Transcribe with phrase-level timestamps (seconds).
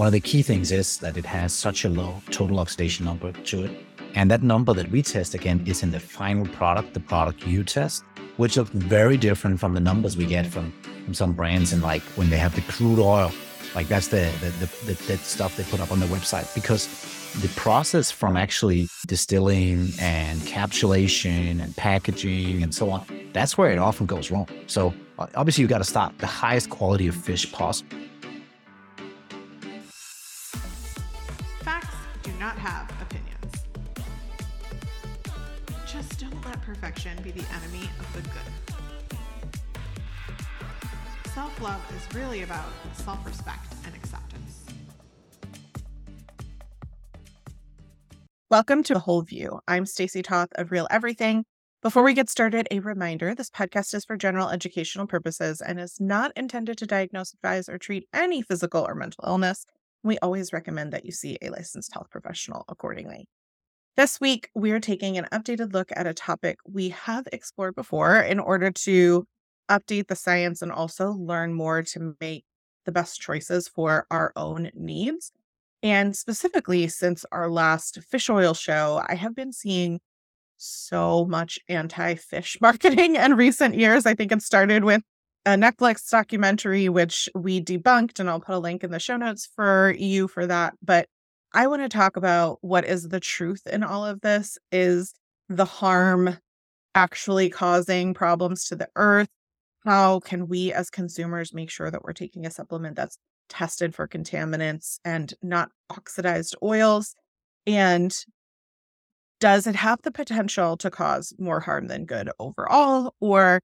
[0.00, 3.32] one of the key things is that it has such a low total oxidation number
[3.32, 3.84] to it.
[4.14, 7.62] And that number that we test again is in the final product, the product you
[7.62, 8.02] test,
[8.38, 10.72] which looks very different from the numbers we get from,
[11.04, 13.30] from some brands and like when they have the crude oil.
[13.74, 16.88] Like that's the the, the, the, the stuff they put up on the website because
[17.42, 23.04] the process from actually distilling and capsulation and packaging and so on,
[23.34, 24.48] that's where it often goes wrong.
[24.66, 24.94] So
[25.34, 27.98] obviously you've got to start the highest quality of fish possible.
[32.60, 33.54] Have opinions.
[35.86, 38.52] Just don't let perfection be the enemy of the good.
[41.32, 44.66] Self love is really about self respect and acceptance.
[48.50, 49.60] Welcome to The Whole View.
[49.66, 51.46] I'm Stacy Toth of Real Everything.
[51.80, 55.96] Before we get started, a reminder this podcast is for general educational purposes and is
[55.98, 59.64] not intended to diagnose, advise, or treat any physical or mental illness.
[60.02, 63.26] We always recommend that you see a licensed health professional accordingly.
[63.96, 68.16] This week, we are taking an updated look at a topic we have explored before
[68.16, 69.26] in order to
[69.70, 72.44] update the science and also learn more to make
[72.86, 75.32] the best choices for our own needs.
[75.82, 80.00] And specifically, since our last fish oil show, I have been seeing
[80.56, 84.06] so much anti fish marketing in recent years.
[84.06, 85.02] I think it started with
[85.46, 89.48] a Netflix documentary, which we debunked, and I'll put a link in the show notes
[89.54, 90.74] for you for that.
[90.82, 91.08] But
[91.52, 94.58] I want to talk about what is the truth in all of this.
[94.70, 95.14] Is
[95.48, 96.36] the harm
[96.94, 99.28] actually causing problems to the earth?
[99.84, 103.16] How can we as consumers make sure that we're taking a supplement that's
[103.48, 107.14] tested for contaminants and not oxidized oils?
[107.66, 108.14] And
[109.40, 113.14] does it have the potential to cause more harm than good overall?
[113.20, 113.60] Or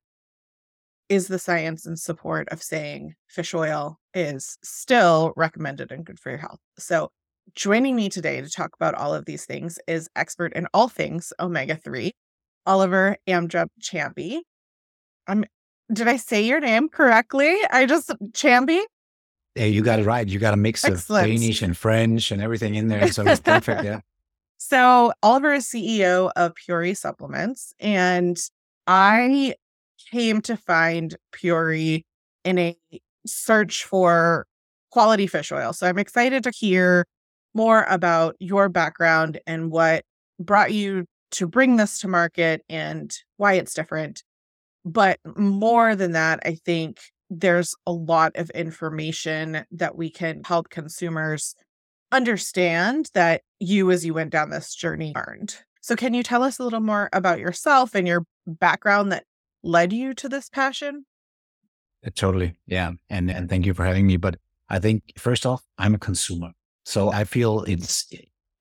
[1.09, 6.31] is the science in support of saying fish oil is still recommended and good for
[6.31, 6.61] your health?
[6.79, 7.11] So,
[7.55, 11.33] joining me today to talk about all of these things is expert in all things
[11.39, 12.12] omega 3,
[12.67, 14.41] Oliver Amdrup Champy.
[15.27, 15.44] I'm
[15.93, 17.55] did I say your name correctly?
[17.71, 18.83] I just Chamby?
[19.55, 20.27] Hey, you got it right.
[20.27, 21.25] You got a mix Excellent.
[21.25, 23.11] of Danish and French and everything in there.
[23.12, 23.84] So it's perfect.
[23.84, 24.00] Yeah.
[24.59, 28.38] So Oliver is CEO of Puori Supplements, and
[28.87, 29.55] I
[30.11, 32.05] came to find Puori
[32.44, 32.77] in a
[33.27, 34.47] search for
[34.91, 35.72] quality fish oil.
[35.72, 37.06] So I'm excited to hear
[37.55, 40.05] more about your background and what
[40.39, 44.22] brought you to bring this to market and why it's different.
[44.84, 50.71] But more than that, I think there's a lot of information that we can help
[50.71, 51.55] consumers
[52.12, 55.56] understand that you, as you went down this journey, learned.
[55.81, 59.25] So, can you tell us a little more about yourself and your background that
[59.66, 61.04] led you to this passion?
[62.06, 62.54] Uh, totally.
[62.66, 62.93] Yeah.
[63.10, 64.16] And, and thank you for having me.
[64.16, 64.37] But
[64.69, 66.53] I think, first off, I'm a consumer.
[66.84, 68.09] So I feel it's,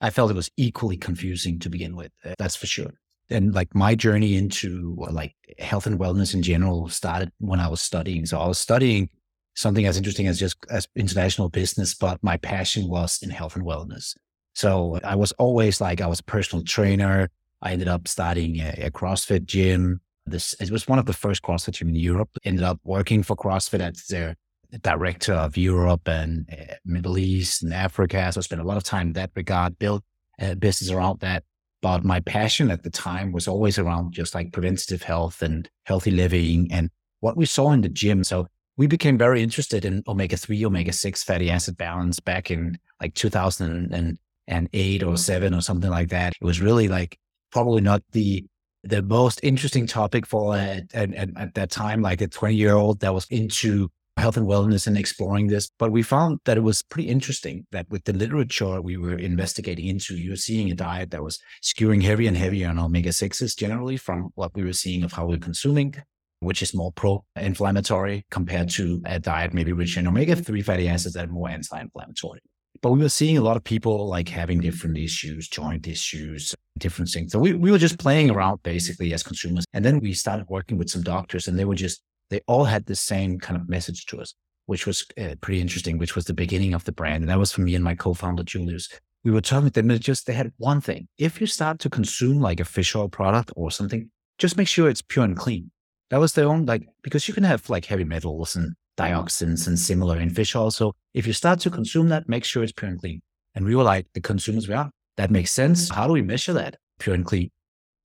[0.02, 2.12] I felt it was equally confusing to begin with.
[2.24, 2.92] Uh, that's for sure.
[3.30, 7.82] And like my journey into like health and wellness in general started when I was
[7.82, 8.26] studying.
[8.26, 9.10] So I was studying
[9.56, 13.66] something as interesting as just as international business, but my passion was in health and
[13.66, 14.16] wellness.
[14.54, 17.30] So I was always like, I was a personal trainer.
[17.62, 20.02] I ended up starting a, a CrossFit gym.
[20.26, 22.30] This it was one of the first CrossFit gym in Europe.
[22.44, 24.36] Ended up working for CrossFit as their
[24.82, 28.32] director of Europe and uh, Middle East and Africa.
[28.32, 30.04] So I spent a lot of time in that regard, built
[30.40, 31.44] a business around that.
[31.82, 36.12] But my passion at the time was always around just like preventative health and healthy
[36.12, 38.24] living and what we saw in the gym.
[38.24, 38.48] So
[38.78, 43.14] we became very interested in omega 3, omega 6 fatty acid balance back in like
[43.14, 46.34] 2008 or 7 or something like that.
[46.42, 47.20] It was really like
[47.52, 48.46] probably not the
[48.86, 53.00] the most interesting topic for at, at, at that time, like a 20 year old
[53.00, 55.70] that was into health and wellness and exploring this.
[55.78, 59.88] But we found that it was pretty interesting that with the literature we were investigating
[59.88, 63.58] into, you were seeing a diet that was skewing heavier and heavier on omega 6s
[63.58, 65.96] generally from what we were seeing of how we we're consuming
[66.42, 71.26] which is more pro-inflammatory compared to a diet maybe rich in omega-3 fatty acids that
[71.26, 72.40] are more anti-inflammatory.
[72.82, 77.10] But we were seeing a lot of people like having different issues, joint issues, different
[77.10, 77.32] things.
[77.32, 79.66] So we, we were just playing around basically as consumers.
[79.74, 82.86] And then we started working with some doctors and they were just, they all had
[82.86, 84.34] the same kind of message to us,
[84.66, 87.24] which was uh, pretty interesting, which was the beginning of the brand.
[87.24, 88.90] And that was for me and my co-founder, Julius.
[89.24, 91.08] We were talking with them and just, they had one thing.
[91.18, 94.90] If you start to consume like a fish oil product or something, just make sure
[94.90, 95.72] it's pure and clean.
[96.12, 99.78] That was their own, like, because you can have like heavy metals and dioxins and
[99.78, 100.94] similar in fish also.
[101.14, 103.22] If you start to consume that, make sure it's pure and clean.
[103.54, 105.90] And we were like, the consumers, yeah, that makes sense.
[105.90, 107.52] How do we measure that pure and clean?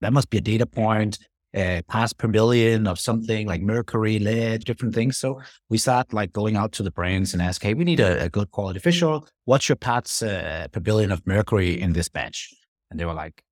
[0.00, 1.19] That must be a data point.
[1.54, 5.16] uh, parts per million of something like mercury, lead, different things.
[5.16, 8.25] So we start like going out to the brands and ask, hey, we need a,
[8.25, 9.26] a good quality fish oil.
[9.44, 12.52] What's your parts uh, per billion of mercury in this batch?
[12.90, 13.42] And they were like,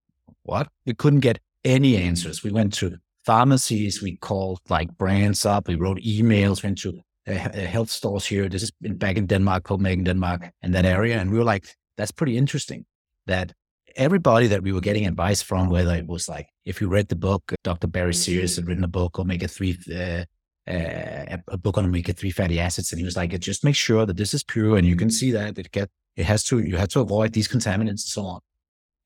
[0.42, 0.68] what?
[0.86, 2.42] We couldn't get any answers.
[2.42, 7.00] We went to pharmacies, we called like brands up, we wrote emails, went to
[7.34, 8.48] health stores here.
[8.48, 11.18] This is back in Denmark, Copenhagen, Denmark, and that area.
[11.18, 11.66] And we were like,
[11.96, 12.84] that's pretty interesting
[13.26, 13.52] that
[13.96, 17.16] everybody that we were getting advice from, whether it was like, if you read the
[17.16, 17.86] book, Dr.
[17.86, 20.24] Barry Sears had written a book, Omega 3, uh,
[20.70, 22.92] uh, a book on omega 3 fatty acids.
[22.92, 25.30] And he was like, just make sure that this is pure and you can see
[25.32, 28.40] that it get, it has to, you have to avoid these contaminants and so on.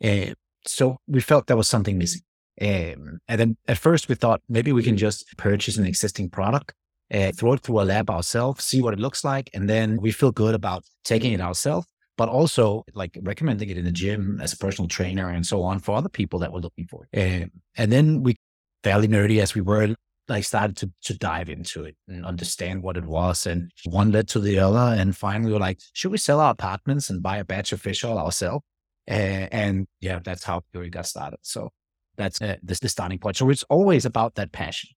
[0.04, 0.34] Uh,
[0.66, 2.22] so we felt there was something missing.
[2.60, 6.74] Um, and then at first we thought maybe we can just purchase an existing product,
[7.12, 9.50] uh, throw it through a lab ourselves, see what it looks like.
[9.54, 11.86] And then we feel good about taking it ourselves
[12.18, 15.78] but also like recommending it in the gym as a personal trainer and so on
[15.78, 17.18] for other people that were looking for it.
[17.18, 18.36] And, and then we,
[18.82, 19.94] fairly nerdy as we were,
[20.28, 23.46] like started to, to dive into it and understand what it was.
[23.46, 25.00] And one led to the other.
[25.00, 27.80] And finally, we were like, should we sell our apartments and buy a batch of
[27.80, 28.64] fish oil ourselves?
[29.10, 31.38] Uh, and yeah, that's how Puori got started.
[31.42, 31.70] So
[32.16, 33.36] that's uh, this the starting point.
[33.36, 34.90] So it's always about that passion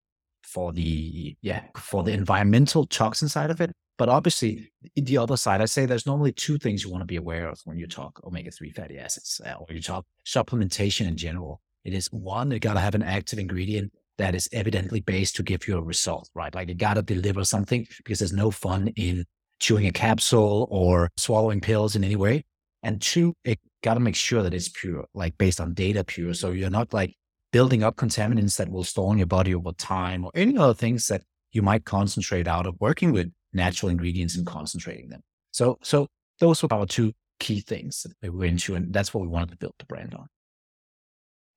[0.46, 5.62] for the yeah for the environmental toxin side of it, but obviously, the other side,
[5.62, 8.20] I say there's normally two things you want to be aware of when you talk
[8.26, 11.62] omega 3 fatty acids uh, or you talk supplementation in general.
[11.86, 15.44] It is one, you got to have an active ingredient that is evidently based to
[15.44, 16.54] give you a result, right?
[16.54, 19.26] Like you got to deliver something because there's no fun in
[19.60, 22.44] chewing a capsule or swallowing pills in any way.
[22.84, 26.34] And two, it got to make sure that it's pure, like based on data pure.
[26.34, 27.16] So you're not like
[27.56, 31.08] building up contaminants that will store in your body over time or any other things
[31.08, 31.24] that
[31.54, 35.22] you might concentrate out of working with natural ingredients and concentrating them.
[35.52, 36.08] So, so
[36.42, 39.52] those were our two key things that we were into, and that's what we wanted
[39.52, 40.28] to build the brand on.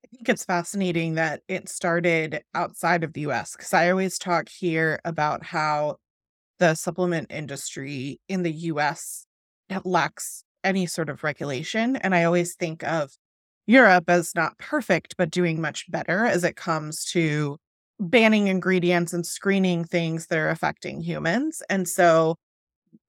[0.05, 4.47] I think it's fascinating that it started outside of the US because I always talk
[4.47, 5.97] here about how
[6.59, 9.25] the supplement industry in the US
[9.83, 11.97] lacks any sort of regulation.
[11.97, 13.11] And I always think of
[13.69, 17.55] Europe as not perfect, but doing much better as it comes to
[17.99, 21.61] banning ingredients and screening things that are affecting humans.
[21.69, 22.35] And so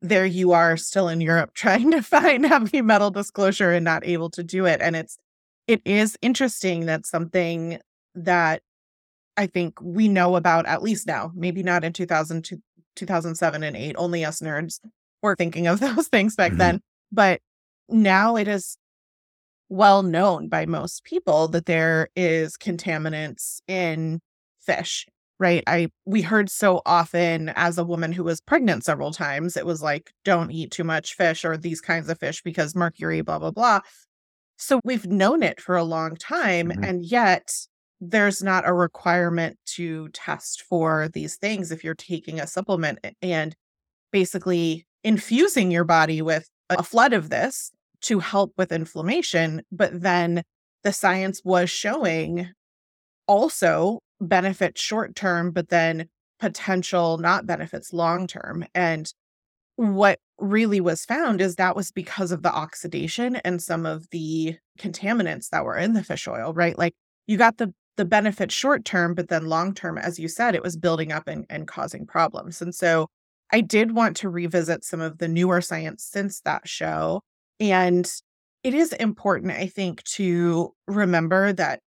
[0.02, 4.28] there you are still in Europe trying to find heavy metal disclosure and not able
[4.30, 4.82] to do it.
[4.82, 5.16] And it's
[5.66, 7.78] it is interesting that something
[8.14, 8.60] that
[9.38, 12.60] I think we know about at least now, maybe not in 2000
[12.96, 14.78] 2007 and 8, only us nerds
[15.22, 16.58] were thinking of those things back mm-hmm.
[16.58, 16.80] then.
[17.10, 17.40] But
[17.88, 18.76] now it is
[19.70, 24.20] well known by most people that there is contaminants in
[24.60, 25.06] fish
[25.38, 29.64] right i we heard so often as a woman who was pregnant several times it
[29.64, 33.38] was like don't eat too much fish or these kinds of fish because mercury blah
[33.38, 33.80] blah blah
[34.58, 36.84] so we've known it for a long time mm-hmm.
[36.84, 37.48] and yet
[38.00, 43.54] there's not a requirement to test for these things if you're taking a supplement and
[44.10, 47.70] basically infusing your body with a flood of this
[48.02, 50.42] to help with inflammation but then
[50.82, 52.48] the science was showing
[53.26, 56.08] also benefits short term, but then
[56.38, 58.64] potential not benefits long term.
[58.74, 59.12] And
[59.76, 64.56] what really was found is that was because of the oxidation and some of the
[64.78, 66.76] contaminants that were in the fish oil, right?
[66.78, 66.94] Like
[67.26, 70.62] you got the the benefit short term, but then long term, as you said, it
[70.62, 72.62] was building up and, and causing problems.
[72.62, 73.08] And so
[73.52, 77.20] I did want to revisit some of the newer science since that show.
[77.60, 78.10] And
[78.64, 81.80] it is important, I think, to remember that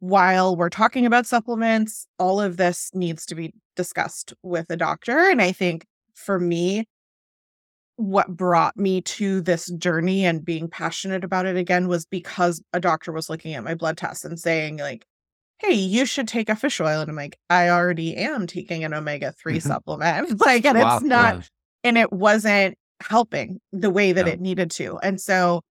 [0.00, 5.16] while we're talking about supplements, all of this needs to be discussed with a doctor.
[5.30, 6.86] And I think for me,
[7.96, 12.80] what brought me to this journey and being passionate about it again was because a
[12.80, 15.06] doctor was looking at my blood tests and saying, like,
[15.58, 17.00] hey, you should take a fish oil.
[17.00, 19.68] And I'm like, I already am taking an omega 3 mm-hmm.
[19.68, 20.40] supplement.
[20.44, 21.42] like, and wow, it's not, yeah.
[21.84, 22.76] and it wasn't
[23.08, 24.32] helping the way that yeah.
[24.34, 24.98] it needed to.
[24.98, 25.62] And so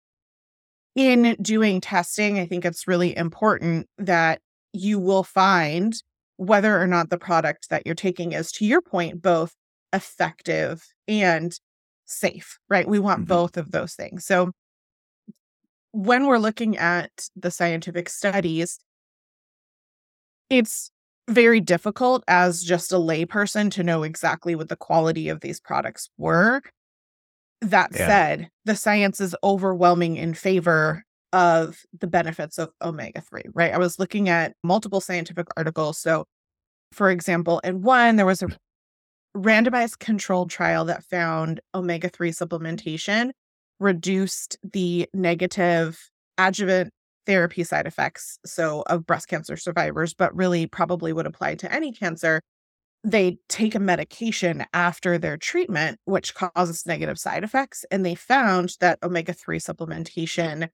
[0.94, 4.40] in doing testing, I think it's really important that
[4.72, 5.94] you will find
[6.37, 9.54] whether or not the product that you're taking is, to your point, both
[9.92, 11.58] effective and
[12.06, 12.88] safe, right?
[12.88, 13.28] We want mm-hmm.
[13.28, 14.25] both of those things.
[14.25, 14.52] So
[15.92, 18.78] when we're looking at the scientific studies,
[20.49, 20.90] it's
[21.28, 26.10] very difficult as just a layperson to know exactly what the quality of these products
[26.18, 26.62] were.
[27.60, 28.06] That yeah.
[28.06, 33.72] said, the science is overwhelming in favor of the benefits of omega 3, right?
[33.72, 35.98] I was looking at multiple scientific articles.
[35.98, 36.24] So,
[36.92, 38.48] for example, in one, there was a
[39.36, 43.30] randomized controlled trial that found omega 3 supplementation
[43.78, 46.90] reduced the negative adjuvant
[47.26, 51.92] therapy side effects, so of breast cancer survivors, but really probably would apply to any
[51.92, 52.40] cancer.
[53.02, 57.85] They take a medication after their treatment, which causes negative side effects.
[57.90, 60.69] And they found that omega 3 supplementation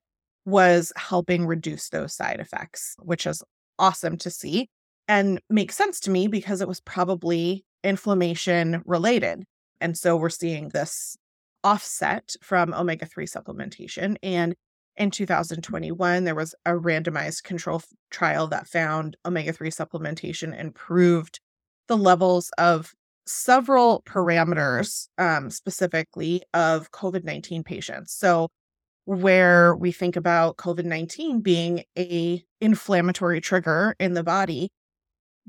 [0.44, 3.42] was helping reduce those side effects, which is
[3.78, 4.68] awesome to see
[5.08, 9.44] and makes sense to me because it was probably inflammation related.
[9.80, 11.16] And so we're seeing this
[11.62, 14.16] offset from omega 3 supplementation.
[14.22, 14.54] And
[14.96, 21.40] in 2021, there was a randomized control trial that found omega 3 supplementation improved
[21.88, 22.92] the levels of
[23.26, 28.12] several parameters, um, specifically of COVID 19 patients.
[28.12, 28.48] So,
[29.04, 34.70] where we think about COVID 19 being a inflammatory trigger in the body,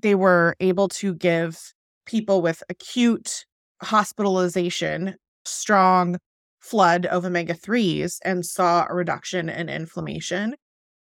[0.01, 1.73] they were able to give
[2.05, 3.45] people with acute
[3.81, 5.15] hospitalization
[5.45, 6.17] strong
[6.59, 10.55] flood of omega 3s and saw a reduction in inflammation,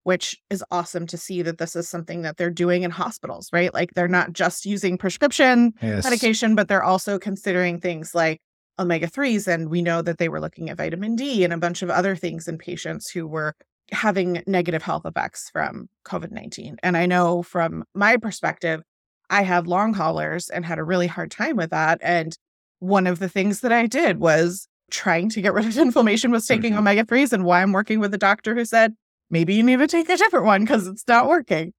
[0.05, 3.73] which is awesome to see that this is something that they're doing in hospitals, right?
[3.73, 6.03] Like they're not just using prescription yes.
[6.03, 8.39] medication, but they're also considering things like
[8.77, 9.47] omega 3s.
[9.47, 12.15] And we know that they were looking at vitamin D and a bunch of other
[12.15, 13.55] things in patients who were
[13.91, 16.77] having negative health effects from COVID 19.
[16.83, 18.83] And I know from my perspective,
[19.31, 21.97] I have long haulers and had a really hard time with that.
[22.03, 22.37] And
[22.77, 26.45] one of the things that I did was trying to get rid of inflammation was
[26.45, 26.81] taking mm-hmm.
[26.81, 28.93] omega 3s and why I'm working with a doctor who said,
[29.29, 31.73] maybe you need to take a different one because it's not working.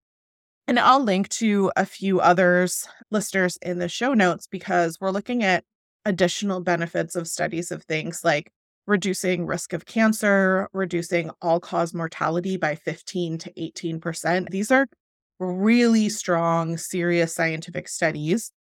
[0.69, 5.45] And I'll link to a few others, listeners in the show notes, because we're looking
[5.45, 5.65] at
[6.05, 8.51] additional benefits of studies of things like
[8.87, 14.51] reducing risk of cancer, reducing all cause mortality by 15 to 18%.
[14.51, 14.87] These are
[15.39, 18.53] really strong, serious scientific studies,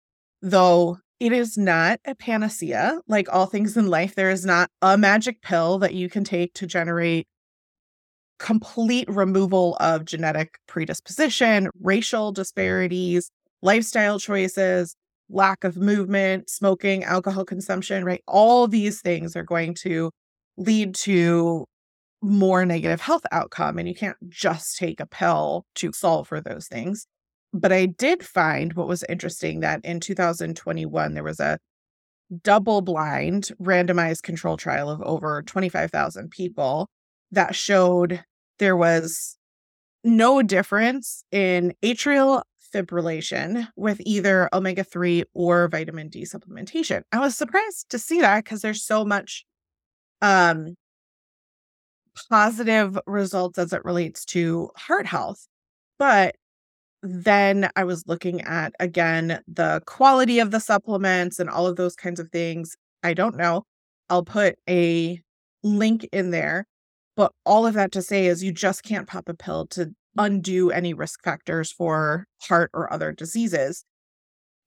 [0.42, 3.00] though it is not a panacea.
[3.08, 6.54] Like all things in life, there is not a magic pill that you can take
[6.56, 7.28] to generate
[8.40, 14.96] complete removal of genetic predisposition, racial disparities, lifestyle choices,
[15.30, 18.22] lack of movement, smoking, alcohol consumption, right?
[18.28, 20.12] All these things are going to
[20.58, 21.66] lead to
[22.22, 26.68] more negative health outcome and you can't just take a pill to solve for those
[26.68, 27.08] things.
[27.54, 31.58] But I did find what was interesting that in 2021 there was a
[32.44, 36.88] double blind randomized control trial of over 25,000 people
[37.32, 38.24] that showed
[38.60, 39.38] there was
[40.04, 47.04] no difference in atrial fibrillation with either omega 3 or vitamin D supplementation.
[47.12, 49.46] I was surprised to see that because there's so much
[50.22, 50.76] um
[52.30, 55.48] positive results as it relates to heart health.
[56.00, 56.36] But
[57.04, 61.96] then I was looking at again the quality of the supplements and all of those
[61.96, 62.76] kinds of things.
[63.04, 63.64] I don't know.
[64.10, 65.22] I'll put a
[65.64, 66.66] link in there.
[67.16, 70.72] But all of that to say is you just can't pop a pill to undo
[70.72, 73.84] any risk factors for heart or other diseases.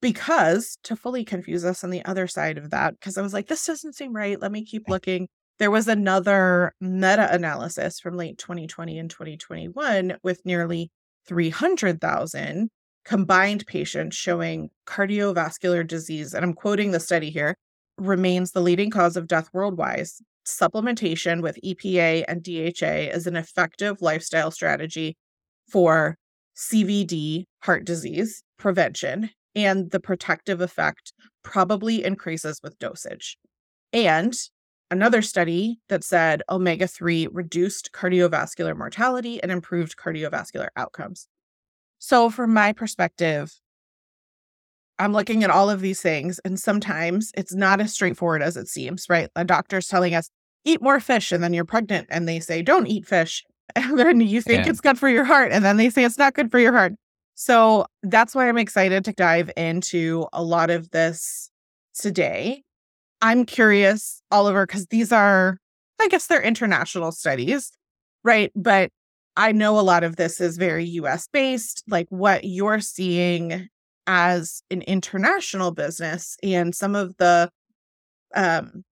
[0.00, 3.48] Because to fully confuse us on the other side of that, because I was like,
[3.48, 4.40] this doesn't seem right.
[4.40, 4.92] Let me keep eh.
[4.92, 5.28] looking.
[5.58, 10.90] There was another meta analysis from late 2020 and 2021 with nearly
[11.26, 12.70] 300,000
[13.04, 16.32] combined patients showing cardiovascular disease.
[16.32, 17.56] And I'm quoting the study here
[17.98, 20.06] remains the leading cause of death worldwide.
[20.48, 25.14] Supplementation with EPA and DHA is an effective lifestyle strategy
[25.70, 26.16] for
[26.56, 31.12] CVD, heart disease prevention, and the protective effect
[31.44, 33.36] probably increases with dosage.
[33.92, 34.34] And
[34.90, 41.28] another study that said omega 3 reduced cardiovascular mortality and improved cardiovascular outcomes.
[41.98, 43.52] So, from my perspective,
[44.98, 48.66] I'm looking at all of these things, and sometimes it's not as straightforward as it
[48.66, 49.28] seems, right?
[49.36, 50.30] A doctor's telling us,
[50.64, 53.44] eat more fish, and then you're pregnant, and they say, don't eat fish.
[53.76, 54.70] And then you think yeah.
[54.70, 56.94] it's good for your heart, and then they say it's not good for your heart.
[57.34, 61.50] So, that's why I'm excited to dive into a lot of this
[61.94, 62.62] today
[63.20, 65.58] I'm curious, Oliver, because these are,
[66.00, 67.72] I guess they're international studies,
[68.22, 68.52] right?
[68.54, 68.90] But
[69.36, 73.68] I know a lot of this is very US based, like what you're seeing
[74.06, 77.50] as an international business and some of the
[78.34, 78.84] um,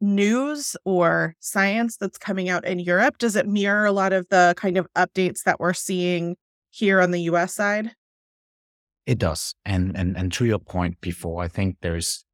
[0.00, 3.18] news or science that's coming out in Europe.
[3.18, 6.36] Does it mirror a lot of the kind of updates that we're seeing
[6.70, 7.92] here on the US side?
[9.06, 9.54] It does.
[9.64, 12.24] And and and to your point before, I think there's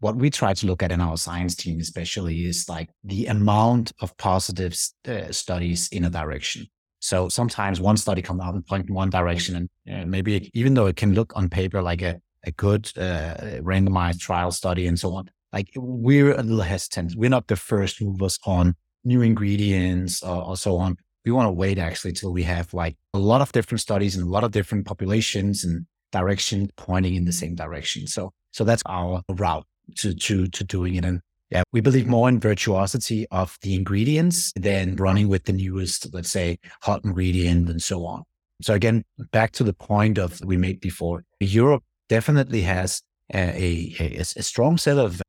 [0.00, 3.92] what we try to look at in our science team, especially, is like the amount
[4.00, 4.76] of positive
[5.08, 6.66] uh, studies in a direction.
[6.98, 10.74] So sometimes one study comes out and point in one direction, and uh, maybe even
[10.74, 14.98] though it can look on paper like a, a good uh, randomized trial study and
[14.98, 17.14] so on, like we're a little hesitant.
[17.16, 20.96] We're not the first movers on new ingredients or, or so on.
[21.24, 24.26] we want to wait actually till we have like a lot of different studies and
[24.26, 28.06] a lot of different populations and direction pointing in the same direction.
[28.06, 29.66] So, so that's our route
[29.98, 31.04] to, to, to doing it.
[31.04, 31.20] And
[31.50, 36.30] yeah, we believe more in virtuosity of the ingredients than running with the newest, let's
[36.30, 38.24] say, hot ingredient and so on.
[38.60, 44.16] So again, back to the point of we made before, Europe definitely has a, a,
[44.18, 45.22] a strong set of,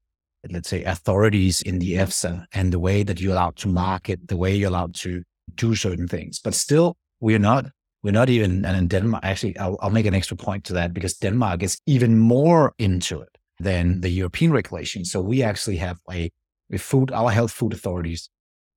[0.52, 4.38] let's say, authorities in the EFSA and the way that you're allowed to market, the
[4.38, 5.24] way you're allowed to
[5.56, 6.40] do certain things.
[6.40, 7.66] But still, we're not
[8.06, 10.94] we're not even, and in Denmark, actually, I'll, I'll, make an extra point to that
[10.94, 15.04] because Denmark is even more into it than the European regulation.
[15.04, 16.30] So we actually have a,
[16.72, 18.30] a food, our health food authorities,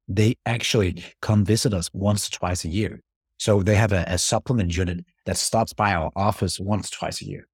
[0.09, 3.03] they actually come visit us once or twice a year.
[3.37, 7.21] So they have a, a supplement unit that stops by our office once, or twice
[7.21, 7.47] a year.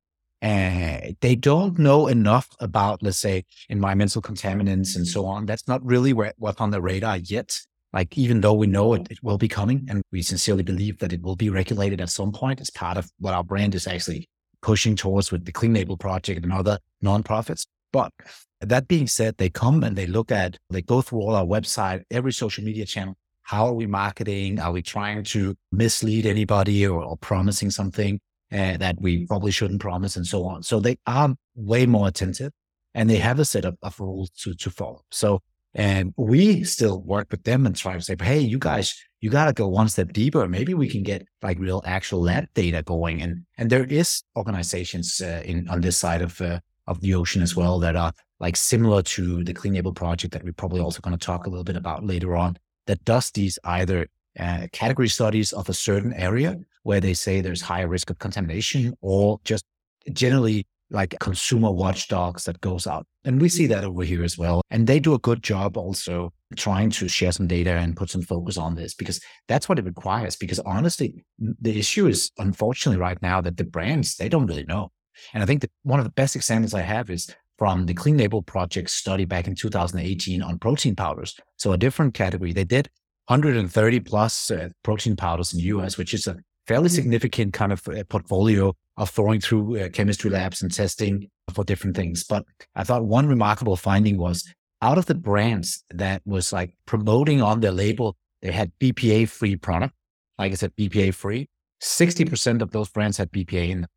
[0.45, 5.47] And they don't know enough about, let's say, environmental contaminants and so on.
[5.47, 7.59] That's not really where, what's on the radar yet.
[7.95, 9.11] Like, even though we know it, mm.
[9.11, 12.31] it will be coming and we sincerely believe that it will be regulated at some
[12.31, 14.29] point as part of what our brand is actually
[14.61, 17.67] pushing towards with the Clean Label Project and other nonprofits.
[17.91, 18.13] But
[18.61, 22.03] that being said, they come and they look at, they go through all our website,
[22.11, 23.15] every social media channel.
[23.45, 24.61] How are we marketing?
[24.61, 28.21] Are we trying to mislead anybody or, or promising something
[28.55, 30.63] uh, that we probably shouldn't promise and so on?
[30.63, 32.53] So they are way more attentive
[32.95, 35.03] and they have a set of, of rules to, to follow.
[35.11, 35.41] So
[35.75, 39.47] and we still work with them and try to say, hey, you guys, you got
[39.47, 40.47] to go one step deeper.
[40.47, 43.21] Maybe we can get like real actual lab data going.
[43.21, 47.43] And and there is organizations uh, in on this side of uh, of the ocean
[47.43, 51.01] as well that are like similar to the Clean Label project that we're probably also
[51.01, 52.57] going to talk a little bit about later on.
[52.87, 54.07] That does these either
[54.39, 58.95] uh, category studies of a certain area where they say there's higher risk of contamination,
[59.01, 59.65] or just
[60.13, 63.07] generally like consumer watchdogs that goes out.
[63.25, 64.63] And we see that over here as well.
[64.71, 68.23] And they do a good job also trying to share some data and put some
[68.23, 70.37] focus on this because that's what it requires.
[70.37, 74.93] Because honestly, the issue is unfortunately right now that the brands, they don't really know.
[75.33, 78.17] And I think that one of the best examples I have is from the Clean
[78.17, 81.37] Label Project study back in 2018 on protein powders.
[81.57, 82.53] So a different category.
[82.53, 82.91] They did
[83.27, 86.95] 130 plus uh, protein powders in the US, which is a fairly mm-hmm.
[86.95, 91.97] significant kind of uh, portfolio of throwing through uh, chemistry labs and testing for different
[91.97, 92.25] things.
[92.25, 94.49] But I thought one remarkable finding was
[94.83, 99.57] out of the brands that was like promoting on their label, they had BPA free
[99.57, 99.95] product.
[100.39, 101.49] Like I said, BPA free.
[101.83, 103.91] 60% of those brands had BPA in them.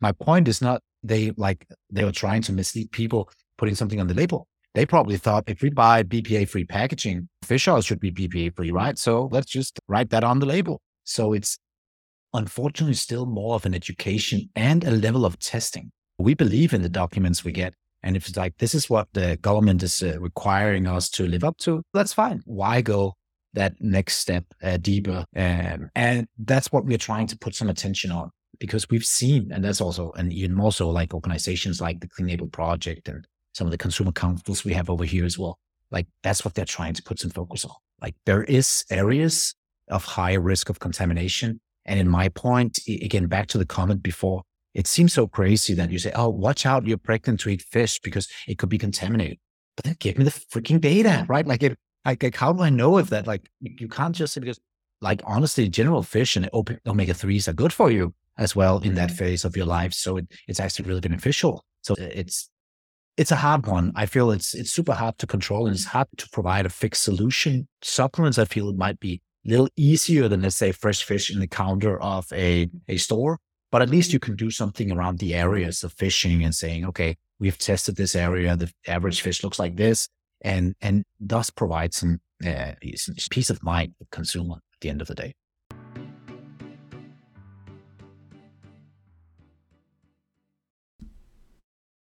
[0.00, 4.06] My point is not they like they were trying to mislead people putting something on
[4.08, 4.48] the label.
[4.74, 8.70] They probably thought if we buy BPA free packaging, fish oil should be BPA free,
[8.70, 8.98] right?
[8.98, 10.80] So let's just write that on the label.
[11.04, 11.58] So it's
[12.38, 15.90] unfortunately still more of an education and a level of testing.
[16.18, 17.74] We believe in the documents we get.
[18.02, 21.42] And if it's like, this is what the government is uh, requiring us to live
[21.42, 22.40] up to, that's fine.
[22.46, 23.14] Why go
[23.54, 25.24] that next step uh, deeper?
[25.36, 29.64] Um, and that's what we're trying to put some attention on because we've seen, and
[29.64, 33.66] that's also, and even more so like organizations like the Clean Label Project and some
[33.66, 35.58] of the consumer councils we have over here as well.
[35.90, 37.74] Like that's what they're trying to put some focus on.
[38.00, 39.56] Like there is areas
[39.88, 44.42] of high risk of contamination and in my point, again, back to the comment before,
[44.74, 47.98] it seems so crazy that you say, oh, watch out, you're pregnant to eat fish
[47.98, 49.38] because it could be contaminated.
[49.74, 51.46] But then give me the freaking data, right?
[51.46, 54.40] Like, it, like, like how do I know if that, like, you can't just say,
[54.40, 54.60] because,
[55.00, 56.50] like, honestly, general fish and
[56.86, 59.16] omega 3s are good for you as well in that mm-hmm.
[59.16, 59.94] phase of your life.
[59.94, 61.64] So it, it's actually really beneficial.
[61.82, 62.50] So it's,
[63.16, 63.92] it's a hard one.
[63.96, 67.02] I feel it's it's super hard to control and it's hard to provide a fixed
[67.02, 67.66] solution.
[67.82, 71.46] Supplements, I feel it might be little easier than let's say fresh fish in the
[71.46, 73.38] counter of a, a store.
[73.70, 77.16] But at least you can do something around the areas of fishing and saying, okay,
[77.38, 78.56] we've tested this area.
[78.56, 80.08] The average fish looks like this,
[80.40, 82.72] and and thus provide some, uh,
[83.30, 85.34] peace of mind for consumer at the end of the day.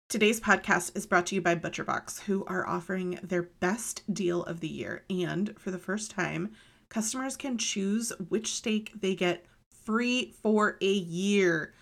[0.08, 4.60] Today's podcast is brought to you by ButcherBox, who are offering their best deal of
[4.60, 5.04] the year.
[5.10, 6.52] And for the first time,
[6.88, 9.44] customers can choose which steak they get
[9.84, 11.74] free for a year.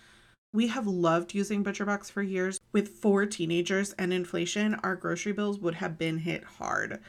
[0.53, 2.59] We have loved using ButcherBox for years.
[2.71, 6.99] With four teenagers and inflation, our grocery bills would have been hit hard.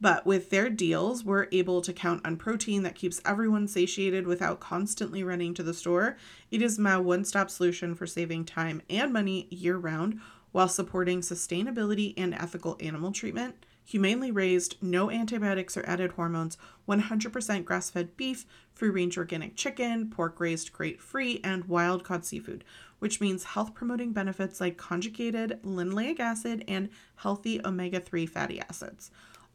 [0.00, 4.60] But with their deals, we're able to count on protein that keeps everyone satiated without
[4.60, 6.16] constantly running to the store.
[6.50, 10.20] It is my one stop solution for saving time and money year round
[10.52, 13.56] while supporting sustainability and ethical animal treatment
[13.88, 20.10] humanely raised, no antibiotics or added hormones, 100% grass fed beef, free range organic chicken,
[20.10, 22.64] pork raised crate free, and wild caught seafood,
[22.98, 29.10] which means health promoting benefits like conjugated linoleic acid and healthy omega 3 fatty acids.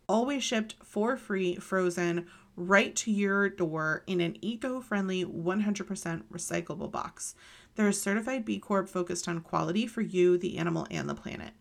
[0.09, 6.91] Always shipped for free, frozen, right to your door in an eco friendly, 100% recyclable
[6.91, 7.35] box.
[7.75, 11.53] They're a certified B Corp focused on quality for you, the animal, and the planet.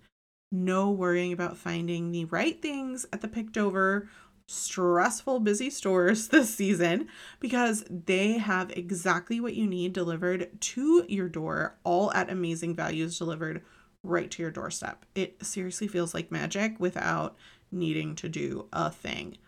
[0.53, 4.09] No worrying about finding the right things at the picked over,
[4.47, 7.09] stressful, busy stores this season
[7.41, 13.19] because they have exactly what you need delivered to your door, all at amazing values
[13.19, 13.63] delivered
[14.03, 15.07] right to your doorstep.
[15.15, 17.37] It seriously feels like magic without
[17.71, 19.39] needing to do a thing.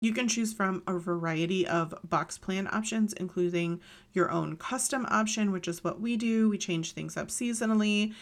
[0.00, 3.80] You can choose from a variety of box plan options, including
[4.12, 6.48] your own custom option, which is what we do.
[6.48, 8.14] We change things up seasonally.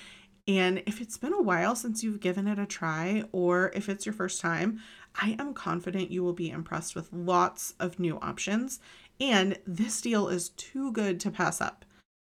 [0.48, 4.06] And if it's been a while since you've given it a try, or if it's
[4.06, 4.80] your first time,
[5.16, 8.78] I am confident you will be impressed with lots of new options.
[9.18, 11.84] And this deal is too good to pass up.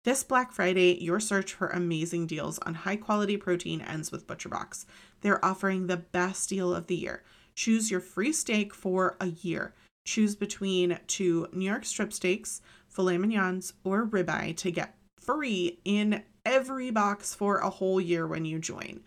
[0.03, 4.85] This Black Friday, your search for amazing deals on high quality protein ends with ButcherBox.
[5.21, 7.23] They're offering the best deal of the year.
[7.55, 9.73] Choose your free steak for a year.
[10.05, 16.21] Choose between two New York strip steaks, filet mignons, or ribeye to get free in
[16.45, 19.01] every box for a whole year when you join.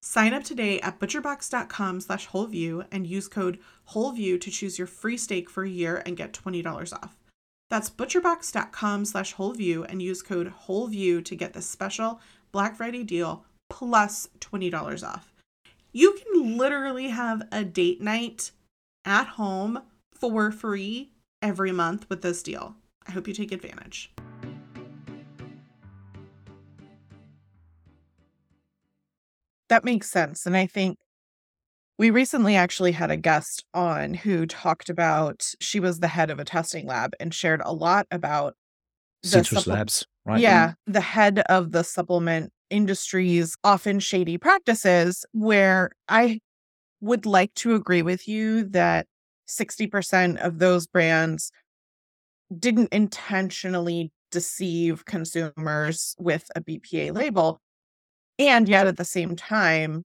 [0.00, 3.58] Sign up today at butcherbox.com slash wholeview and use code
[3.90, 7.16] wholeview to choose your free steak for a year and get $20 off.
[7.70, 13.44] That's butcherbox.com slash wholeview and use code wholeview to get this special Black Friday deal
[13.70, 15.32] plus $20 off.
[15.92, 18.50] You can literally have a date night
[19.04, 22.76] at home for free every month with this deal.
[23.06, 24.12] I hope you take advantage.
[29.72, 30.44] That makes sense.
[30.44, 30.98] And I think
[31.98, 36.38] we recently actually had a guest on who talked about she was the head of
[36.38, 38.54] a testing lab and shared a lot about
[39.24, 40.34] Citrus supple- Labs, right?
[40.34, 40.42] Mm-hmm.
[40.42, 46.40] Yeah, the head of the supplement industry's often shady practices where I
[47.00, 49.06] would like to agree with you that
[49.48, 51.50] 60% of those brands
[52.58, 57.58] didn't intentionally deceive consumers with a BPA label.
[58.38, 60.04] And yet at the same time,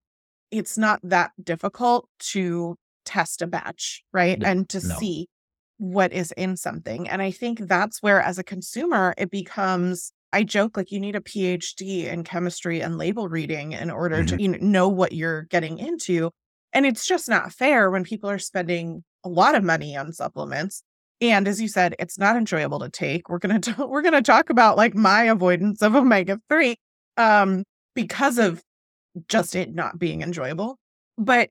[0.52, 4.40] it's not that difficult to test a batch, right?
[4.40, 4.96] No, and to no.
[4.96, 5.28] see
[5.78, 7.08] what is in something.
[7.08, 11.16] And I think that's where, as a consumer, it becomes I joke like you need
[11.16, 14.36] a PhD in chemistry and label reading in order mm-hmm.
[14.36, 16.32] to you know, know what you're getting into.
[16.74, 20.84] And it's just not fair when people are spending a lot of money on supplements.
[21.22, 23.30] And as you said, it's not enjoyable to take.
[23.30, 26.76] We're gonna t- we're gonna talk about like my avoidance of omega three
[27.16, 27.63] um,
[27.98, 28.62] because of
[29.28, 30.78] just it not being enjoyable.
[31.18, 31.50] But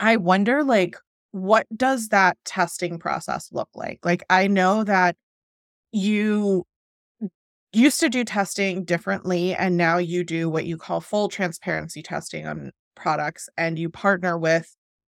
[0.00, 0.96] I wonder, like,
[1.30, 4.00] what does that testing process look like?
[4.04, 5.14] Like, I know that
[5.92, 6.66] you
[7.72, 12.44] used to do testing differently, and now you do what you call full transparency testing
[12.44, 14.74] on products, and you partner with,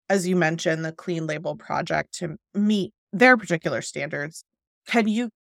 [0.08, 4.44] as you mentioned, the Clean Label Project to meet their particular standards.
[4.86, 5.32] Can you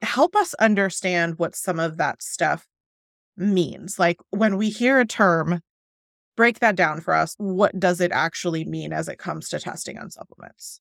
[0.00, 2.64] help us understand what some of that stuff
[3.36, 3.98] means?
[3.98, 5.60] Like, when we hear a term
[6.36, 7.34] break that down for us.
[7.38, 10.80] What does it actually mean as it comes to testing on supplements?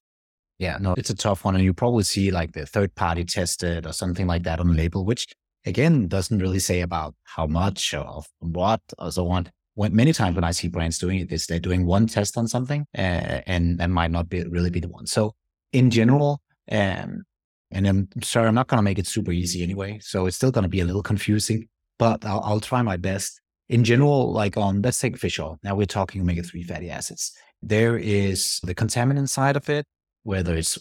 [0.59, 1.55] Yeah, no, it's a tough one.
[1.55, 4.73] And you probably see like the third party tested or something like that on the
[4.73, 5.27] label, which
[5.65, 9.51] again doesn't really say about how much or what or so on.
[9.75, 12.47] When, many times when I see brands doing it, is they're doing one test on
[12.47, 15.07] something uh, and that might not be really be the one.
[15.07, 15.33] So
[15.71, 17.23] in general, um,
[17.71, 19.97] and I'm sorry, I'm not going to make it super easy anyway.
[19.99, 23.39] So it's still going to be a little confusing, but I'll, I'll try my best
[23.69, 25.59] in general, like on let's take fish oil.
[25.63, 27.31] Now we're talking omega three fatty acids.
[27.61, 29.85] There is the contaminant side of it,
[30.23, 30.77] whether it's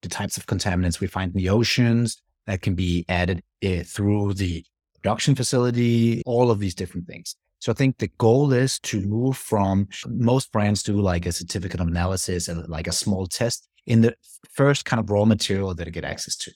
[0.00, 4.34] the types of contaminants we find in the oceans that can be added uh, through
[4.34, 7.36] the production facility, all of these different things.
[7.60, 11.80] So I think the goal is to move from most brands do like a certificate
[11.80, 14.14] of analysis and like a small test in the
[14.52, 16.52] first kind of raw material that they get access to.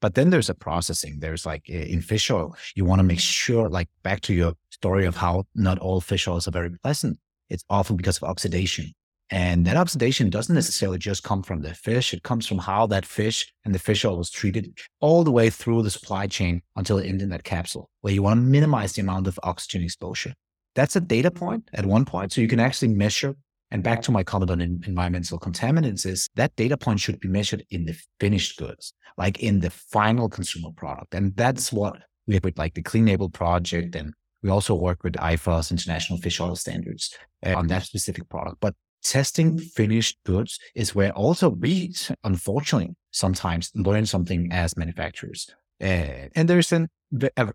[0.00, 1.18] But then there's a processing.
[1.20, 5.06] There's like in fish oil, you want to make sure, like back to your story
[5.06, 7.18] of how not all fish oils are very pleasant.
[7.48, 8.92] It's often because of oxidation.
[9.30, 12.14] And that oxidation doesn't necessarily just come from the fish.
[12.14, 15.50] It comes from how that fish and the fish oil was treated all the way
[15.50, 18.92] through the supply chain until it ended in that capsule, where you want to minimize
[18.92, 20.32] the amount of oxygen exposure.
[20.76, 22.32] That's a data point at one point.
[22.32, 23.34] So you can actually measure
[23.70, 27.64] and back to my comment on environmental contaminants is that data point should be measured
[27.70, 31.14] in the finished goods, like in the final consumer product.
[31.14, 33.96] And that's what we have with like the Clean Label project.
[33.96, 37.12] And we also work with IFOS, International Fish Oil Standards,
[37.44, 38.58] uh, on that specific product.
[38.60, 45.48] But testing finished goods is where also we, unfortunately, sometimes learn something as manufacturers.
[45.80, 46.88] Uh, and there's an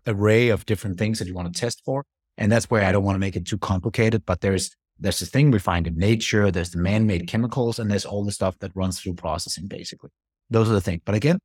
[0.06, 2.04] array of different things that you want to test for.
[2.36, 5.26] And that's where I don't want to make it too complicated, but there's there's the
[5.26, 8.58] thing we find in nature, there's the man made chemicals, and there's all the stuff
[8.60, 10.10] that runs through processing, basically.
[10.50, 11.02] those are the things.
[11.04, 11.38] But again,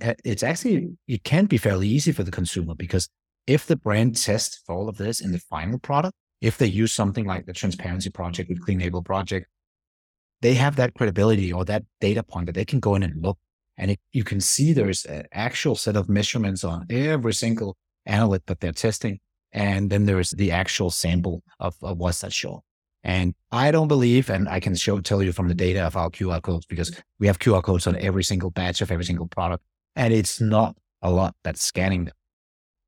[0.00, 3.08] eh, it's actually, it can be fairly easy for the consumer because
[3.46, 6.92] if the brand tests for all of this in the final product, if they use
[6.92, 9.46] something like the transparency project with Clean Label Project,
[10.40, 13.38] they have that credibility or that data point that they can go in and look.
[13.76, 17.76] And it, you can see there's an actual set of measurements on every single
[18.08, 19.20] analyte that they're testing.
[19.52, 22.62] And then there's the actual sample of, of what's that show.
[23.02, 26.10] And I don't believe, and I can show tell you from the data of our
[26.10, 29.64] QR codes because we have QR codes on every single batch of every single product,
[29.96, 32.14] and it's not a lot that's scanning them.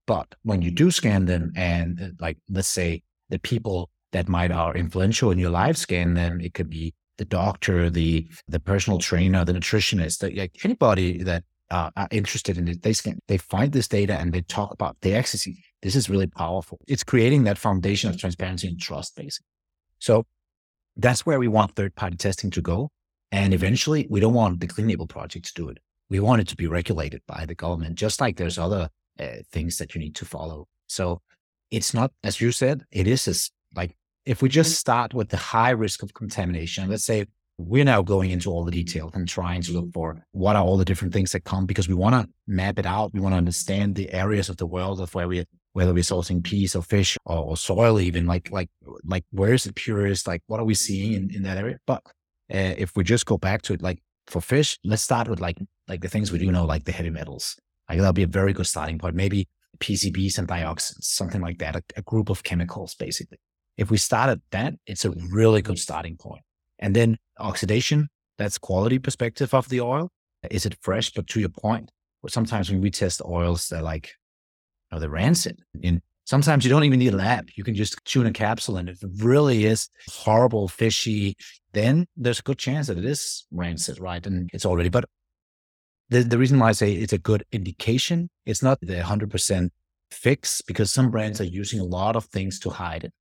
[0.07, 4.51] But when you do scan them, and uh, like let's say the people that might
[4.51, 8.99] are influential in your life scan them, it could be the doctor, the the personal
[8.99, 13.39] trainer, the nutritionist, the, like anybody that uh, are interested in it, they scan, they
[13.39, 14.97] find this data and they talk about.
[15.01, 16.79] They actually this is really powerful.
[16.87, 19.52] It's creating that foundation of transparency and trust, basically.
[20.03, 20.27] So
[20.97, 22.91] that's where we want third party testing to go.
[23.31, 25.79] And eventually, we don't want the Clean Label Project to do it.
[26.11, 28.89] We want it to be regulated by the government, just like there's other
[29.21, 30.67] uh, things that you need to follow.
[30.89, 31.23] So
[31.71, 33.95] it's not, as you said, it is as, like
[34.27, 38.33] if we just start with the high risk of contamination, let's say we're now going
[38.33, 41.31] into all the details and trying to look for what are all the different things
[41.31, 43.15] that come because we want to map it out.
[43.15, 46.43] We want to understand the areas of the world of where we whether we're sourcing
[46.43, 48.71] peas or fish or, or, soil, even like like
[49.05, 50.27] like where is it purest?
[50.27, 51.79] Like what are we seeing in, in that area?
[51.87, 52.03] But
[52.53, 55.59] uh, if we just go back to it, like for fish, let's start with like
[55.89, 57.57] like the things we do know, like the heavy metals.
[57.89, 59.15] Like that'll be a very good starting point.
[59.15, 63.39] Maybe PCBs and dioxins, something like that, a, a group of chemicals, basically.
[63.77, 66.43] If we start at that, it's a really good starting point.
[66.79, 68.09] And then oxidation,
[68.39, 70.11] that's quality perspective of the oil.
[70.51, 71.11] Is it fresh?
[71.11, 71.91] But to your point,
[72.29, 74.13] sometimes when we test oils, they're like
[74.93, 75.61] know, they're rancid.
[75.83, 77.49] And sometimes you don't even need a lab.
[77.57, 78.77] You can just chew in a capsule.
[78.77, 81.37] And it really is horrible, fishy,
[81.73, 84.25] then there's a good chance that it is rancid, right?
[84.27, 85.05] And it's already, but
[86.11, 89.71] the, the reason why I say it's a good indication, it's not the 100%
[90.11, 93.13] fix because some brands are using a lot of things to hide it.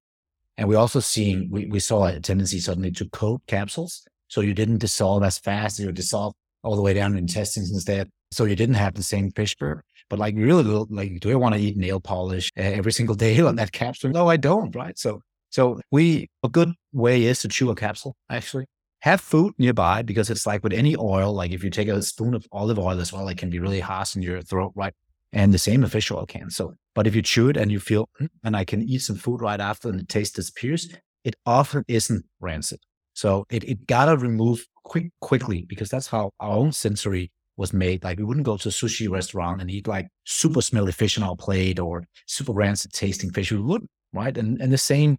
[0.57, 4.05] And we're also seeing, we, we saw a tendency suddenly to coat capsules.
[4.27, 7.71] So you didn't dissolve as fast, as you dissolve all the way down in intestines
[7.71, 8.09] instead.
[8.31, 9.81] So you didn't have the same fish burn.
[10.11, 13.55] But like, really, like, do I want to eat nail polish every single day on
[13.55, 14.09] that capsule?
[14.11, 14.75] No, I don't.
[14.75, 14.99] Right.
[14.99, 15.21] So,
[15.51, 18.65] so we, a good way is to chew a capsule, actually.
[18.99, 22.33] Have food nearby because it's like with any oil, like if you take a spoon
[22.33, 24.93] of olive oil as well, it can be really harsh in your throat, right?
[25.31, 26.49] And the same of fish oil can.
[26.49, 29.15] So, but if you chew it and you feel, hmm, and I can eat some
[29.15, 30.93] food right after and the taste disappears,
[31.23, 32.81] it often isn't rancid.
[33.13, 38.03] So it, it gotta remove quick, quickly because that's how our own sensory was made.
[38.03, 41.23] Like we wouldn't go to a sushi restaurant and eat like super smelly fish on
[41.23, 43.51] our plate or super rancid tasting fish.
[43.51, 44.37] We wouldn't, right?
[44.37, 45.17] And and the same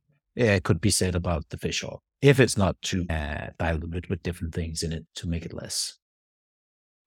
[0.64, 4.54] could be said about the fish oil if it's not too uh, diluted with different
[4.54, 5.98] things in it to make it less.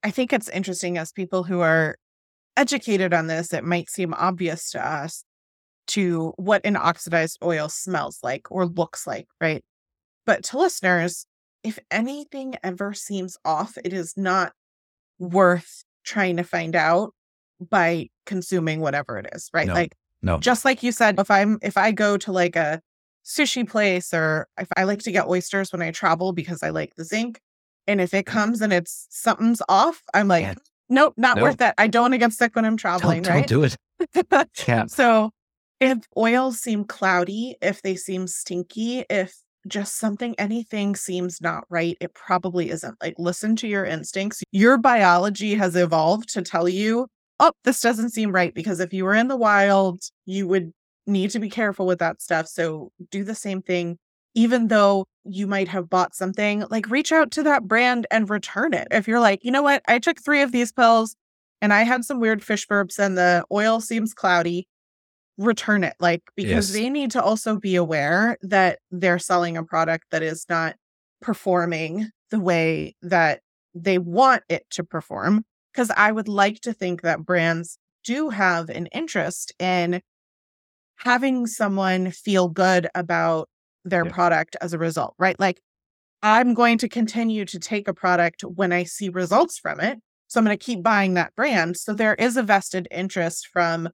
[0.03, 1.95] I think it's interesting as people who are
[2.57, 5.23] educated on this, it might seem obvious to us
[5.87, 9.63] to what an oxidized oil smells like or looks like, right?
[10.25, 11.25] But to listeners,
[11.63, 14.51] if anything ever seems off, it is not
[15.19, 17.13] worth trying to find out
[17.59, 19.67] by consuming whatever it is, right?
[19.67, 20.39] No, like no.
[20.39, 22.81] Just like you said, if I'm if I go to like a
[23.25, 26.95] sushi place or if I like to get oysters when I travel because I like
[26.95, 27.39] the zinc,
[27.87, 28.37] and if it mm-hmm.
[28.37, 30.53] comes and it's something's off, I'm like, yeah.
[30.89, 31.73] nope, not worth it.
[31.77, 33.47] I don't want to get sick when I'm traveling, don't, right?
[33.47, 33.77] Don't do
[34.23, 34.47] it.
[34.67, 34.85] yeah.
[34.87, 35.31] So
[35.79, 39.35] if oils seem cloudy, if they seem stinky, if
[39.67, 42.95] just something, anything seems not right, it probably isn't.
[43.01, 44.43] Like, listen to your instincts.
[44.51, 47.07] Your biology has evolved to tell you,
[47.39, 48.53] oh, this doesn't seem right.
[48.53, 50.71] Because if you were in the wild, you would
[51.07, 52.47] need to be careful with that stuff.
[52.47, 53.97] So do the same thing.
[54.33, 58.73] Even though you might have bought something, like reach out to that brand and return
[58.73, 58.87] it.
[58.91, 61.15] If you're like, you know what, I took three of these pills
[61.61, 64.67] and I had some weird fish burps and the oil seems cloudy,
[65.37, 66.71] return it like because yes.
[66.71, 70.75] they need to also be aware that they're selling a product that is not
[71.21, 73.41] performing the way that
[73.73, 75.43] they want it to perform
[75.73, 80.01] because i would like to think that brands do have an interest in
[80.97, 83.49] having someone feel good about
[83.83, 84.11] their yeah.
[84.11, 85.59] product as a result right like
[86.23, 90.39] i'm going to continue to take a product when i see results from it so
[90.39, 93.89] i'm going to keep buying that brand so there is a vested interest from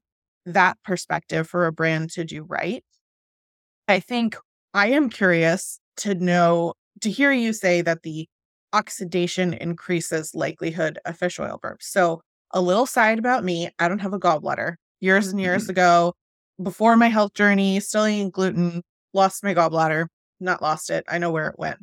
[0.46, 2.84] that perspective for a brand to do right.
[3.88, 4.36] I think
[4.74, 8.28] I am curious to know, to hear you say that the
[8.72, 11.82] oxidation increases likelihood of fish oil burps.
[11.82, 12.22] So,
[12.54, 14.74] a little side about me I don't have a gallbladder.
[15.00, 15.72] Years and years mm-hmm.
[15.72, 16.14] ago,
[16.62, 18.82] before my health journey, still eating gluten,
[19.14, 20.06] lost my gallbladder.
[20.40, 21.04] Not lost it.
[21.08, 21.78] I know where it went.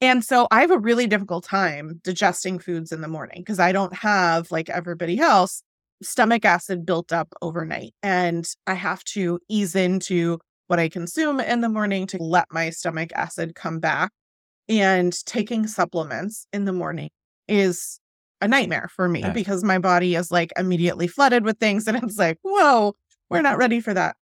[0.00, 3.72] And so I have a really difficult time digesting foods in the morning because I
[3.72, 5.62] don't have, like everybody else,
[6.02, 7.94] stomach acid built up overnight.
[8.02, 12.70] And I have to ease into what I consume in the morning to let my
[12.70, 14.12] stomach acid come back.
[14.68, 17.10] And taking supplements in the morning
[17.48, 18.00] is
[18.42, 21.88] a nightmare for me because my body is like immediately flooded with things.
[21.88, 22.94] And it's like, whoa,
[23.30, 24.16] we're not ready for that.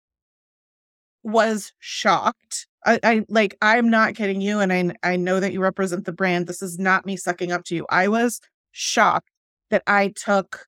[1.23, 5.59] Was shocked I, I like I'm not kidding you, and I I know that you
[5.59, 6.47] represent the brand.
[6.47, 7.85] This is not me sucking up to you.
[7.89, 8.39] I was
[8.71, 9.29] shocked
[9.71, 10.67] that I took.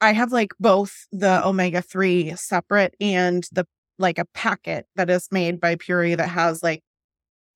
[0.00, 3.66] I have like both the omega three separate and the
[3.98, 6.82] like a packet that is made by Puori that has like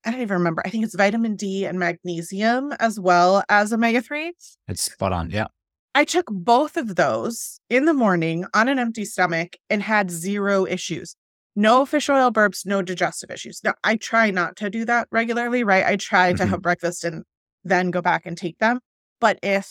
[0.04, 0.62] I don't even remember.
[0.64, 4.32] I think it's vitamin D and magnesium as well as omega three.
[4.66, 5.30] It's spot on.
[5.30, 5.46] Yeah.
[5.94, 10.66] I took both of those in the morning on an empty stomach and had zero
[10.66, 11.14] issues
[11.54, 13.60] no fish oil burps, no digestive issues.
[13.62, 15.84] Now, I try not to do that regularly, right?
[15.84, 16.38] I try mm-hmm.
[16.38, 17.24] to have breakfast and
[17.64, 18.80] then go back and take them.
[19.20, 19.70] But if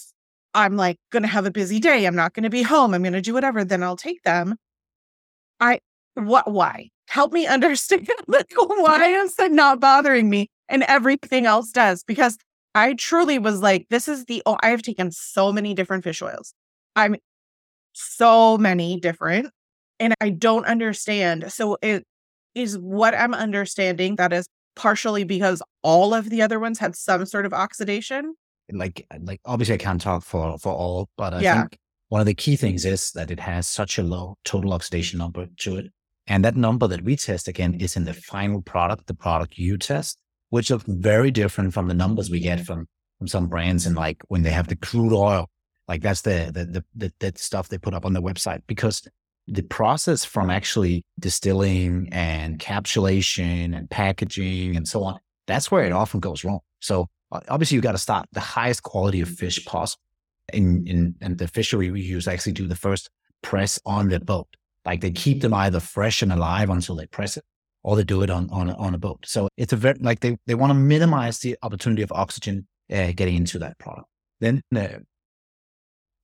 [0.54, 3.04] I'm like going to have a busy day, I'm not going to be home, I'm
[3.04, 4.56] going to do whatever, then I'll take them.
[5.60, 5.80] I,
[6.16, 6.90] what, why?
[7.08, 10.50] Help me understand like, why is it not bothering me?
[10.70, 12.38] And everything else does because
[12.74, 16.22] I truly was like, this is the, oh, I have taken so many different fish
[16.22, 16.54] oils.
[16.96, 17.18] I'm
[17.94, 19.50] so many different
[20.00, 21.52] and I don't understand.
[21.52, 22.06] So it
[22.56, 27.26] is what I'm understanding that is partially because all of the other ones had some
[27.26, 28.36] sort of oxidation.
[28.72, 31.62] Like, uh, like obviously I can't talk for for all, but I yeah.
[31.62, 31.78] think
[32.10, 35.48] one of the key things is that it has such a low total oxidation number
[35.60, 35.92] to it.
[36.28, 39.78] And that number that we test again is in the final product, the product you
[39.78, 40.20] test,
[40.50, 44.22] which looks very different from the numbers we get from from some brands and like
[44.28, 45.50] when they have the crude oil.
[45.88, 49.08] Like that's the the the, the, the stuff they put up on the website because
[49.48, 55.92] the process from actually distilling and capsulation and packaging and so on, that's where it
[55.92, 56.60] often goes wrong.
[56.80, 60.02] So obviously you got to start the highest quality of fish possible.
[60.54, 63.10] In, in, and the fishery we use actually do the first
[63.42, 64.48] press on the boat.
[64.86, 67.44] Like they keep them either fresh and alive until they press it,
[67.84, 69.20] or they do it on on, on a boat.
[69.26, 73.12] So it's a very like they, they want to minimize the opportunity of oxygen uh,
[73.16, 74.08] getting into that product.
[74.42, 75.00] Then, uh,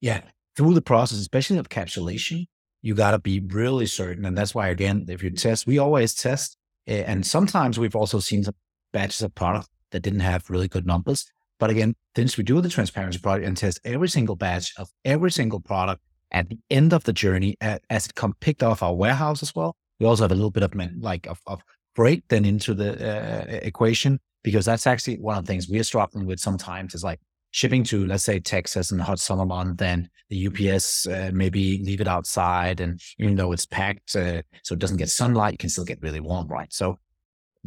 [0.02, 0.22] yeah,
[0.56, 2.48] through the process, especially of capsulation,
[2.82, 4.26] you got to be really certain.
[4.26, 6.58] And that's why, again, if you test, we always test.
[6.86, 8.56] And sometimes we've also seen some
[8.92, 11.26] batches of product that didn't have really good numbers.
[11.60, 15.32] But again, since we do the transparency project and test every single batch of every
[15.32, 19.42] single product at the end of the journey, as it come picked off our warehouse
[19.42, 21.62] as well, we also have a little bit of like of, of
[21.96, 26.28] freight then into the uh, equation because that's actually one of the things we're struggling
[26.28, 27.20] with sometimes is like
[27.52, 31.82] shipping to, let's say, Texas in the hot summer month, then the UPS uh, maybe
[31.84, 32.80] leave it outside.
[32.80, 36.02] And even though it's packed uh, so it doesn't get sunlight, it can still get
[36.02, 36.72] really warm, right?
[36.72, 37.00] So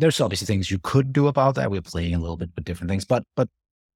[0.00, 1.70] there's obviously things you could do about that.
[1.70, 3.04] We're playing a little bit with different things.
[3.04, 3.48] But but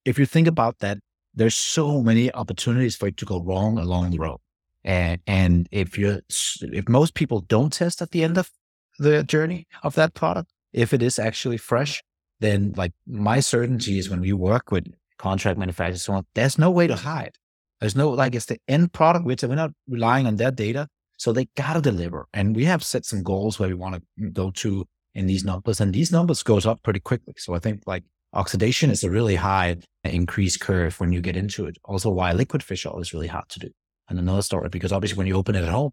[0.05, 0.99] if you think about that,
[1.35, 4.39] there's so many opportunities for it to go wrong along the road.
[4.85, 6.21] And, and if you
[6.61, 8.51] if most people don't test at the end of
[8.99, 12.03] the journey of that product, if it is actually fresh,
[12.41, 14.87] then like my certainty is when we work with
[15.19, 17.37] contract manufacturers, so on, there's no way to hide.
[17.81, 20.89] There's no, like, it's the end product, which we're not relying on their data.
[21.17, 22.27] So they got to deliver.
[22.33, 25.81] And we have set some goals where we want to go to in these numbers.
[25.81, 27.35] And these numbers goes up pretty quickly.
[27.39, 31.67] So I think like oxidation is a really high increase curve when you get into
[31.67, 31.79] it.
[31.85, 33.71] Also why liquid fish oil is really hard to do.
[34.09, 35.93] And another story, because obviously when you open it at home,